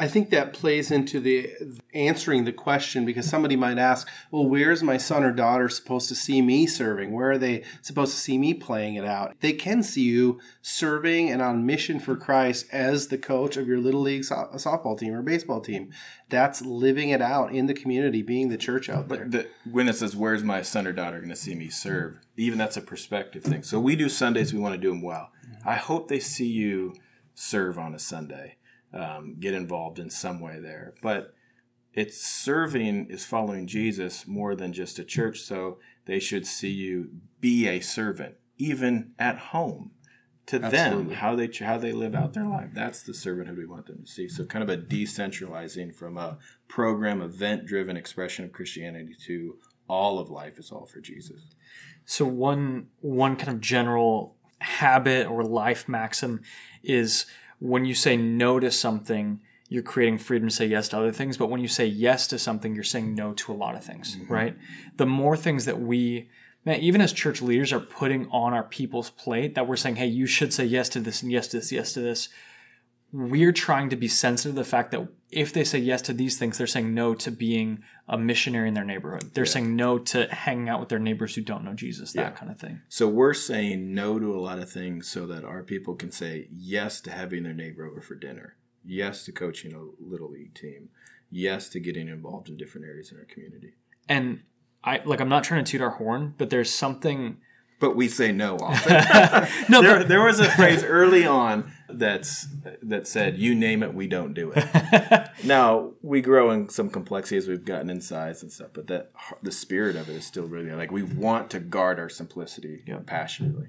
I 0.00 0.08
think 0.08 0.30
that 0.30 0.54
plays 0.54 0.90
into 0.90 1.20
the 1.20 1.52
answering 1.92 2.44
the 2.44 2.54
question 2.54 3.04
because 3.04 3.28
somebody 3.28 3.54
might 3.54 3.76
ask, 3.76 4.08
well, 4.30 4.46
where's 4.46 4.82
my 4.82 4.96
son 4.96 5.22
or 5.22 5.30
daughter 5.30 5.68
supposed 5.68 6.08
to 6.08 6.14
see 6.14 6.40
me 6.40 6.66
serving? 6.66 7.12
Where 7.12 7.32
are 7.32 7.38
they 7.38 7.64
supposed 7.82 8.14
to 8.14 8.18
see 8.18 8.38
me 8.38 8.54
playing 8.54 8.94
it 8.94 9.04
out? 9.04 9.36
They 9.40 9.52
can 9.52 9.82
see 9.82 10.04
you 10.04 10.40
serving 10.62 11.28
and 11.30 11.42
on 11.42 11.66
mission 11.66 12.00
for 12.00 12.16
Christ 12.16 12.64
as 12.72 13.08
the 13.08 13.18
coach 13.18 13.58
of 13.58 13.68
your 13.68 13.78
little 13.78 14.00
league 14.00 14.24
so- 14.24 14.48
softball 14.54 14.98
team 14.98 15.12
or 15.12 15.20
baseball 15.20 15.60
team. 15.60 15.92
That's 16.30 16.62
living 16.62 17.10
it 17.10 17.20
out 17.20 17.52
in 17.52 17.66
the 17.66 17.74
community, 17.74 18.22
being 18.22 18.48
the 18.48 18.56
church 18.56 18.88
out 18.88 19.08
there. 19.08 19.26
The, 19.28 19.48
when 19.70 19.86
it 19.86 19.96
says, 19.96 20.16
"Where's 20.16 20.42
my 20.42 20.62
son 20.62 20.86
or 20.86 20.92
daughter 20.92 21.18
going 21.18 21.28
to 21.28 21.36
see 21.36 21.54
me 21.54 21.68
serve?" 21.68 22.20
Even 22.38 22.58
that's 22.58 22.78
a 22.78 22.80
perspective 22.80 23.42
thing. 23.42 23.62
So 23.64 23.78
we 23.78 23.96
do 23.96 24.08
Sundays. 24.08 24.54
We 24.54 24.60
want 24.60 24.74
to 24.74 24.80
do 24.80 24.90
them 24.90 25.02
well. 25.02 25.30
Mm-hmm. 25.44 25.68
I 25.68 25.74
hope 25.74 26.08
they 26.08 26.20
see 26.20 26.46
you 26.46 26.94
serve 27.34 27.78
on 27.78 27.94
a 27.94 27.98
Sunday 27.98 28.56
um, 28.92 29.36
get 29.38 29.54
involved 29.54 29.98
in 29.98 30.10
some 30.10 30.40
way 30.40 30.58
there. 30.60 30.94
But 31.02 31.34
it's 31.92 32.24
serving 32.24 33.06
is 33.10 33.24
following 33.24 33.66
Jesus 33.66 34.26
more 34.26 34.54
than 34.54 34.72
just 34.72 34.98
a 34.98 35.04
church. 35.04 35.40
So 35.40 35.78
they 36.06 36.20
should 36.20 36.46
see 36.46 36.70
you 36.70 37.10
be 37.40 37.68
a 37.68 37.80
servant, 37.80 38.36
even 38.58 39.12
at 39.18 39.38
home. 39.38 39.92
To 40.46 40.56
Absolutely. 40.56 41.04
them, 41.04 41.14
how 41.14 41.36
they 41.36 41.48
how 41.60 41.78
they 41.78 41.92
live 41.92 42.16
out 42.16 42.32
their 42.32 42.46
life. 42.46 42.70
That's 42.74 43.04
the 43.04 43.12
servanthood 43.12 43.56
we 43.56 43.66
want 43.66 43.86
them 43.86 44.02
to 44.04 44.10
see. 44.10 44.28
So, 44.28 44.44
kind 44.44 44.64
of 44.64 44.68
a 44.68 44.76
decentralizing 44.76 45.94
from 45.94 46.18
a 46.18 46.38
program, 46.66 47.22
event 47.22 47.66
driven 47.66 47.96
expression 47.96 48.44
of 48.44 48.50
Christianity 48.50 49.14
to 49.26 49.58
all 49.86 50.18
of 50.18 50.28
life 50.28 50.58
is 50.58 50.72
all 50.72 50.86
for 50.86 51.00
Jesus. 51.00 51.54
So, 52.04 52.24
one 52.24 52.88
one 53.00 53.36
kind 53.36 53.50
of 53.50 53.60
general 53.60 54.34
habit 54.60 55.28
or 55.28 55.44
life 55.44 55.88
maxim 55.88 56.40
is 56.82 57.26
when 57.60 57.84
you 57.84 57.94
say 57.94 58.16
no 58.16 58.58
to 58.58 58.70
something, 58.70 59.40
you're 59.68 59.82
creating 59.82 60.18
freedom 60.18 60.48
to 60.48 60.54
say 60.54 60.66
yes 60.66 60.88
to 60.88 60.98
other 60.98 61.12
things. 61.12 61.36
But 61.36 61.50
when 61.50 61.60
you 61.60 61.68
say 61.68 61.86
yes 61.86 62.26
to 62.28 62.38
something, 62.38 62.74
you're 62.74 62.82
saying 62.82 63.14
no 63.14 63.32
to 63.34 63.52
a 63.52 63.54
lot 63.54 63.76
of 63.76 63.84
things, 63.84 64.16
mm-hmm. 64.16 64.32
right? 64.32 64.56
The 64.96 65.06
more 65.06 65.36
things 65.36 65.66
that 65.66 65.80
we, 65.80 66.28
man, 66.64 66.80
even 66.80 67.00
as 67.00 67.12
church 67.12 67.40
leaders 67.40 67.72
are 67.72 67.80
putting 67.80 68.28
on 68.30 68.52
our 68.52 68.64
people's 68.64 69.10
plate 69.10 69.54
that 69.54 69.68
we're 69.68 69.76
saying, 69.76 69.96
hey, 69.96 70.06
you 70.06 70.26
should 70.26 70.52
say 70.52 70.64
yes 70.64 70.88
to 70.90 71.00
this 71.00 71.22
and 71.22 71.30
yes 71.30 71.48
to 71.48 71.58
this, 71.58 71.70
yes 71.70 71.92
to 71.92 72.00
this. 72.00 72.30
We're 73.12 73.52
trying 73.52 73.90
to 73.90 73.96
be 73.96 74.08
sensitive 74.08 74.54
to 74.54 74.60
the 74.60 74.64
fact 74.64 74.90
that 74.90 75.06
if 75.32 75.52
they 75.52 75.64
say 75.64 75.78
yes 75.78 76.02
to 76.02 76.12
these 76.12 76.38
things, 76.38 76.58
they're 76.58 76.66
saying 76.66 76.92
no 76.92 77.14
to 77.14 77.30
being 77.30 77.82
a 78.08 78.18
missionary 78.18 78.68
in 78.68 78.74
their 78.74 78.84
neighborhood. 78.84 79.30
They're 79.34 79.44
yeah. 79.44 79.50
saying 79.50 79.76
no 79.76 79.98
to 79.98 80.26
hanging 80.26 80.68
out 80.68 80.80
with 80.80 80.88
their 80.88 80.98
neighbors 80.98 81.34
who 81.34 81.42
don't 81.42 81.64
know 81.64 81.74
Jesus, 81.74 82.12
that 82.12 82.20
yeah. 82.20 82.30
kind 82.30 82.50
of 82.50 82.58
thing. 82.58 82.82
So 82.88 83.08
we're 83.08 83.34
saying 83.34 83.94
no 83.94 84.18
to 84.18 84.34
a 84.34 84.40
lot 84.40 84.58
of 84.58 84.70
things 84.70 85.08
so 85.08 85.26
that 85.26 85.44
our 85.44 85.62
people 85.62 85.94
can 85.94 86.10
say 86.10 86.48
yes 86.50 87.00
to 87.02 87.12
having 87.12 87.44
their 87.44 87.54
neighbor 87.54 87.86
over 87.86 88.00
for 88.00 88.16
dinner, 88.16 88.56
yes 88.84 89.24
to 89.26 89.32
coaching 89.32 89.72
a 89.74 90.04
little 90.04 90.30
league 90.30 90.54
team, 90.54 90.88
yes 91.30 91.68
to 91.70 91.80
getting 91.80 92.08
involved 92.08 92.48
in 92.48 92.56
different 92.56 92.86
areas 92.86 93.12
in 93.12 93.18
our 93.18 93.24
community. 93.24 93.74
And 94.08 94.40
I 94.82 95.00
like 95.04 95.20
I'm 95.20 95.28
not 95.28 95.44
trying 95.44 95.64
to 95.64 95.70
toot 95.70 95.80
our 95.80 95.90
horn, 95.90 96.34
but 96.38 96.50
there's 96.50 96.72
something 96.72 97.36
but 97.80 97.96
we 97.96 98.08
say 98.08 98.30
no 98.30 98.56
often. 98.60 98.92
no, 99.70 99.82
there, 99.82 100.04
there 100.04 100.22
was 100.22 100.38
a 100.38 100.50
phrase 100.50 100.84
early 100.84 101.26
on 101.26 101.72
that's 101.98 102.46
that 102.82 103.06
said, 103.06 103.38
"You 103.38 103.54
name 103.54 103.82
it, 103.82 103.94
we 103.94 104.06
don't 104.06 104.34
do 104.34 104.52
it." 104.54 105.28
now 105.44 105.92
we 106.02 106.20
grow 106.20 106.50
in 106.50 106.68
some 106.68 106.90
complexity 106.90 107.36
as 107.36 107.48
we've 107.48 107.64
gotten 107.64 107.90
in 107.90 108.00
size 108.00 108.42
and 108.42 108.52
stuff, 108.52 108.70
but 108.72 108.86
that 108.88 109.12
the 109.42 109.52
spirit 109.52 109.96
of 109.96 110.08
it 110.08 110.16
is 110.16 110.24
still 110.24 110.46
really 110.46 110.70
like 110.72 110.90
we 110.90 111.02
want 111.02 111.50
to 111.50 111.60
guard 111.60 111.98
our 111.98 112.08
simplicity 112.08 112.82
yeah. 112.86 113.00
passionately. 113.04 113.68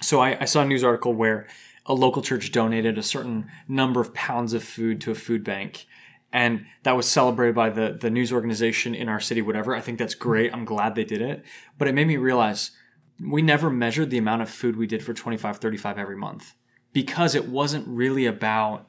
So 0.00 0.20
I, 0.20 0.38
I 0.40 0.44
saw 0.44 0.62
a 0.62 0.64
news 0.64 0.84
article 0.84 1.12
where 1.12 1.46
a 1.86 1.94
local 1.94 2.22
church 2.22 2.52
donated 2.52 2.98
a 2.98 3.02
certain 3.02 3.50
number 3.68 4.00
of 4.00 4.14
pounds 4.14 4.52
of 4.52 4.62
food 4.62 5.00
to 5.02 5.10
a 5.10 5.14
food 5.14 5.44
bank 5.44 5.86
and 6.32 6.66
that 6.82 6.96
was 6.96 7.08
celebrated 7.08 7.54
by 7.54 7.70
the 7.70 7.96
the 8.00 8.10
news 8.10 8.32
organization 8.32 8.94
in 8.94 9.08
our 9.08 9.20
city 9.20 9.42
whatever 9.42 9.74
i 9.74 9.80
think 9.80 9.98
that's 9.98 10.14
great 10.14 10.52
i'm 10.52 10.64
glad 10.64 10.94
they 10.94 11.04
did 11.04 11.20
it 11.20 11.42
but 11.78 11.88
it 11.88 11.94
made 11.94 12.06
me 12.06 12.16
realize 12.16 12.70
we 13.20 13.42
never 13.42 13.68
measured 13.70 14.10
the 14.10 14.18
amount 14.18 14.42
of 14.42 14.48
food 14.48 14.76
we 14.76 14.86
did 14.86 15.02
for 15.02 15.12
25 15.12 15.58
35 15.58 15.98
every 15.98 16.16
month 16.16 16.54
because 16.92 17.34
it 17.34 17.48
wasn't 17.48 17.86
really 17.86 18.26
about 18.26 18.86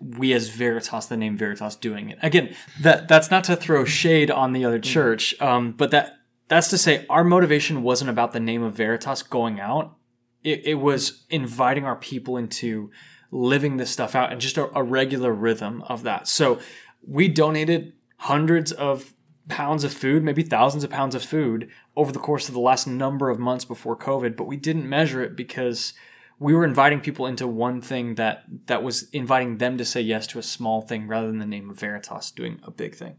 we 0.00 0.32
as 0.32 0.48
veritas 0.48 1.06
the 1.06 1.16
name 1.16 1.36
veritas 1.36 1.74
doing 1.76 2.10
it. 2.10 2.18
Again 2.22 2.54
that 2.80 3.08
that's 3.08 3.30
not 3.30 3.44
to 3.44 3.56
throw 3.56 3.84
shade 3.84 4.30
on 4.30 4.52
the 4.52 4.64
other 4.64 4.78
church 4.78 5.40
um, 5.40 5.72
but 5.72 5.90
that 5.90 6.18
that's 6.48 6.68
to 6.68 6.78
say 6.78 7.04
our 7.10 7.24
motivation 7.24 7.82
wasn't 7.82 8.10
about 8.10 8.32
the 8.32 8.40
name 8.40 8.62
of 8.62 8.74
veritas 8.74 9.22
going 9.22 9.60
out. 9.60 9.96
It, 10.42 10.62
it 10.64 10.74
was 10.74 11.24
inviting 11.30 11.84
our 11.84 11.96
people 11.96 12.36
into 12.36 12.90
living 13.30 13.76
this 13.76 13.90
stuff 13.90 14.14
out 14.14 14.32
and 14.32 14.40
just 14.40 14.56
a, 14.56 14.70
a 14.76 14.82
regular 14.82 15.32
rhythm 15.32 15.82
of 15.82 16.02
that. 16.04 16.26
So 16.26 16.58
we 17.06 17.28
donated 17.28 17.92
hundreds 18.18 18.72
of 18.72 19.14
pounds 19.48 19.84
of 19.84 19.92
food, 19.92 20.22
maybe 20.22 20.42
thousands 20.42 20.84
of 20.84 20.90
pounds 20.90 21.14
of 21.14 21.22
food 21.22 21.68
over 21.96 22.12
the 22.12 22.18
course 22.18 22.48
of 22.48 22.54
the 22.54 22.60
last 22.60 22.86
number 22.86 23.30
of 23.30 23.38
months 23.38 23.64
before 23.64 23.96
COVID, 23.96 24.36
but 24.36 24.46
we 24.46 24.56
didn't 24.56 24.88
measure 24.88 25.22
it 25.22 25.36
because 25.36 25.94
we 26.38 26.54
were 26.54 26.64
inviting 26.64 27.00
people 27.00 27.26
into 27.26 27.46
one 27.46 27.80
thing 27.80 28.14
that 28.14 28.44
that 28.66 28.82
was 28.82 29.08
inviting 29.10 29.58
them 29.58 29.78
to 29.78 29.84
say 29.84 30.00
yes 30.00 30.26
to 30.28 30.38
a 30.38 30.42
small 30.42 30.82
thing 30.82 31.06
rather 31.08 31.26
than 31.26 31.38
the 31.38 31.46
name 31.46 31.70
of 31.70 31.78
Veritas 31.78 32.30
doing 32.30 32.60
a 32.62 32.70
big 32.70 32.94
thing. 32.94 33.16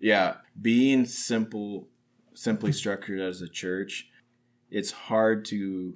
Yeah, 0.00 0.36
being 0.60 1.04
simple, 1.04 1.88
simply 2.34 2.72
structured 2.72 3.20
as 3.20 3.42
a 3.42 3.48
church, 3.48 4.08
it's 4.70 4.92
hard 4.92 5.44
to 5.46 5.94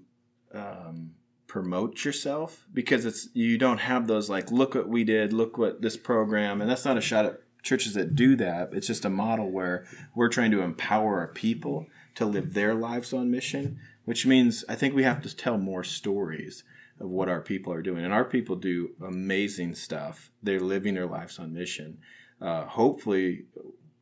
um, 0.53 1.13
promote 1.47 2.05
yourself 2.05 2.67
because 2.73 3.07
it's 3.07 3.29
you 3.33 3.59
don't 3.59 3.79
have 3.79 4.07
those 4.07 4.29
like 4.29 4.51
look 4.51 4.75
what 4.75 4.89
we 4.89 5.05
did, 5.05 5.33
look 5.33 5.57
what 5.57 5.83
this 5.83 5.97
program, 5.97 6.61
and 6.61 6.69
that's 6.69 6.85
not 6.85 6.99
a 6.99 7.03
shot 7.03 7.25
at 7.25 7.41
churches 7.63 7.95
that 7.95 8.15
do 8.15 8.37
that. 8.37 8.71
It's 8.73 8.89
just 8.89 9.05
a 9.05 9.11
model 9.11 9.51
where 9.51 9.87
we're 10.15 10.29
trying 10.29 10.51
to 10.51 10.63
empower 10.63 11.21
our 11.21 11.29
people 11.29 11.87
to 12.17 12.27
live 12.27 12.55
their 12.55 12.75
lives 12.75 13.13
on 13.13 13.31
mission, 13.31 13.79
which 14.05 14.27
means 14.27 14.65
I 14.69 14.75
think 14.75 14.95
we 14.95 15.05
have 15.05 15.23
to 15.23 15.37
tell 15.37 15.59
more 15.59 15.85
stories 15.85 16.65
of 17.01 17.09
what 17.09 17.29
our 17.29 17.41
people 17.41 17.73
are 17.73 17.83
doing. 17.83 18.05
And 18.05 18.13
our 18.13 18.25
people 18.25 18.57
do 18.57 18.91
amazing 19.05 19.75
stuff. 19.75 20.31
They're 20.43 20.61
living 20.61 20.95
their 20.95 21.07
lives 21.07 21.39
on 21.39 21.53
mission. 21.53 21.99
Uh, 22.41 22.65
hopefully, 22.65 23.45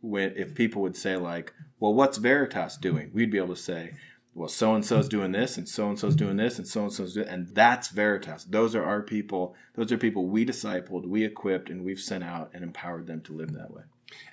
when 0.00 0.32
if 0.36 0.54
people 0.54 0.82
would 0.82 0.96
say 0.96 1.16
like, 1.16 1.52
"Well, 1.78 1.94
what's 1.94 2.18
Veritas 2.18 2.76
doing?" 2.76 3.10
We'd 3.12 3.30
be 3.30 3.38
able 3.38 3.54
to 3.54 3.60
say, 3.60 3.92
well, 4.34 4.48
so 4.48 4.74
and 4.74 4.84
so's 4.84 5.08
doing 5.08 5.32
this, 5.32 5.56
and 5.56 5.68
so 5.68 5.88
and 5.88 5.98
so's 5.98 6.14
doing 6.14 6.36
this, 6.36 6.58
and 6.58 6.66
so 6.66 6.82
and 6.82 6.92
so's 6.92 7.14
doing, 7.14 7.28
and 7.28 7.48
that's 7.48 7.88
Veritas. 7.88 8.44
Those 8.44 8.74
are 8.74 8.84
our 8.84 9.02
people. 9.02 9.54
Those 9.74 9.90
are 9.90 9.98
people 9.98 10.26
we 10.26 10.46
discipled, 10.46 11.06
we 11.06 11.24
equipped, 11.24 11.68
and 11.68 11.84
we've 11.84 12.00
sent 12.00 12.22
out 12.22 12.50
and 12.54 12.62
empowered 12.62 13.06
them 13.06 13.22
to 13.22 13.32
live 13.32 13.52
that 13.52 13.72
way. 13.72 13.82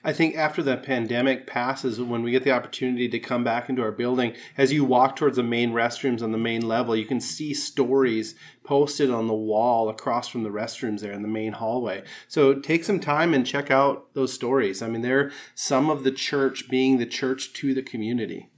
I 0.03 0.13
think 0.13 0.35
after 0.35 0.63
the 0.63 0.77
pandemic 0.77 1.47
passes, 1.47 1.99
when 1.99 2.23
we 2.23 2.31
get 2.31 2.43
the 2.43 2.51
opportunity 2.51 3.09
to 3.09 3.19
come 3.19 3.43
back 3.43 3.67
into 3.69 3.81
our 3.81 3.91
building, 3.91 4.33
as 4.57 4.71
you 4.71 4.85
walk 4.85 5.15
towards 5.15 5.35
the 5.35 5.43
main 5.43 5.71
restrooms 5.71 6.21
on 6.21 6.31
the 6.31 6.37
main 6.37 6.67
level, 6.67 6.95
you 6.95 7.05
can 7.05 7.19
see 7.19 7.53
stories 7.53 8.35
posted 8.63 9.09
on 9.09 9.27
the 9.27 9.33
wall 9.33 9.89
across 9.89 10.27
from 10.27 10.43
the 10.43 10.49
restrooms 10.49 11.01
there 11.01 11.11
in 11.11 11.23
the 11.23 11.27
main 11.27 11.53
hallway. 11.53 12.03
So 12.27 12.53
take 12.53 12.83
some 12.83 12.99
time 12.99 13.33
and 13.33 13.45
check 13.45 13.69
out 13.69 14.13
those 14.13 14.33
stories. 14.33 14.81
I 14.81 14.87
mean, 14.87 15.01
they're 15.01 15.31
some 15.55 15.89
of 15.89 16.03
the 16.03 16.11
church 16.11 16.69
being 16.69 16.97
the 16.97 17.05
church 17.05 17.53
to 17.53 17.73
the 17.73 17.83
community. 17.83 18.49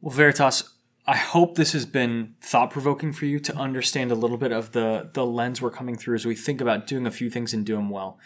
Well, 0.00 0.14
Veritas, 0.14 0.68
I 1.06 1.16
hope 1.16 1.56
this 1.56 1.72
has 1.72 1.84
been 1.84 2.34
thought 2.40 2.70
provoking 2.70 3.12
for 3.12 3.26
you 3.26 3.40
to 3.40 3.56
understand 3.56 4.12
a 4.12 4.16
little 4.16 4.36
bit 4.36 4.52
of 4.52 4.72
the, 4.72 5.10
the 5.14 5.26
lens 5.26 5.60
we're 5.60 5.70
coming 5.70 5.96
through 5.96 6.14
as 6.14 6.26
we 6.26 6.36
think 6.36 6.60
about 6.60 6.86
doing 6.86 7.06
a 7.06 7.10
few 7.10 7.28
things 7.28 7.52
and 7.52 7.66
do 7.66 7.74
them 7.74 7.90
well. 7.90 8.18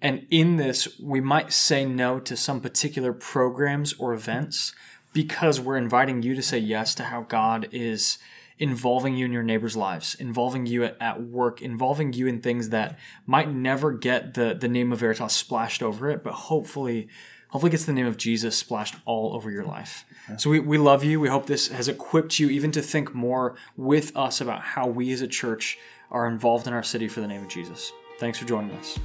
And 0.00 0.26
in 0.30 0.56
this, 0.56 0.98
we 1.00 1.20
might 1.20 1.52
say 1.52 1.84
no 1.84 2.20
to 2.20 2.36
some 2.36 2.60
particular 2.60 3.12
programs 3.12 3.92
or 3.94 4.14
events 4.14 4.74
because 5.12 5.60
we're 5.60 5.76
inviting 5.76 6.22
you 6.22 6.34
to 6.34 6.42
say 6.42 6.58
yes 6.58 6.94
to 6.96 7.04
how 7.04 7.22
God 7.22 7.68
is 7.72 8.18
involving 8.58 9.16
you 9.16 9.24
in 9.24 9.32
your 9.32 9.42
neighbors' 9.42 9.76
lives, 9.76 10.14
involving 10.16 10.66
you 10.66 10.84
at, 10.84 10.96
at 11.00 11.22
work, 11.22 11.62
involving 11.62 12.12
you 12.12 12.26
in 12.26 12.40
things 12.40 12.70
that 12.70 12.98
might 13.26 13.52
never 13.52 13.92
get 13.92 14.34
the, 14.34 14.56
the 14.58 14.68
name 14.68 14.92
of 14.92 15.00
Veritas 15.00 15.32
splashed 15.32 15.82
over 15.82 16.10
it, 16.10 16.22
but 16.22 16.32
hopefully 16.32 17.08
hopefully 17.50 17.70
gets 17.70 17.86
the 17.86 17.92
name 17.94 18.04
of 18.04 18.18
Jesus 18.18 18.56
splashed 18.56 18.96
all 19.06 19.34
over 19.34 19.50
your 19.50 19.64
life. 19.64 20.04
So 20.36 20.50
we, 20.50 20.60
we 20.60 20.76
love 20.76 21.02
you. 21.02 21.18
We 21.18 21.30
hope 21.30 21.46
this 21.46 21.68
has 21.68 21.88
equipped 21.88 22.38
you 22.38 22.50
even 22.50 22.70
to 22.72 22.82
think 22.82 23.14
more 23.14 23.56
with 23.74 24.14
us 24.14 24.42
about 24.42 24.60
how 24.60 24.86
we 24.86 25.12
as 25.12 25.22
a 25.22 25.28
church 25.28 25.78
are 26.10 26.28
involved 26.28 26.66
in 26.66 26.74
our 26.74 26.82
city 26.82 27.08
for 27.08 27.22
the 27.22 27.26
name 27.26 27.42
of 27.42 27.48
Jesus. 27.48 27.90
Thanks 28.18 28.38
for 28.38 28.44
joining 28.44 28.72
us. 28.72 28.98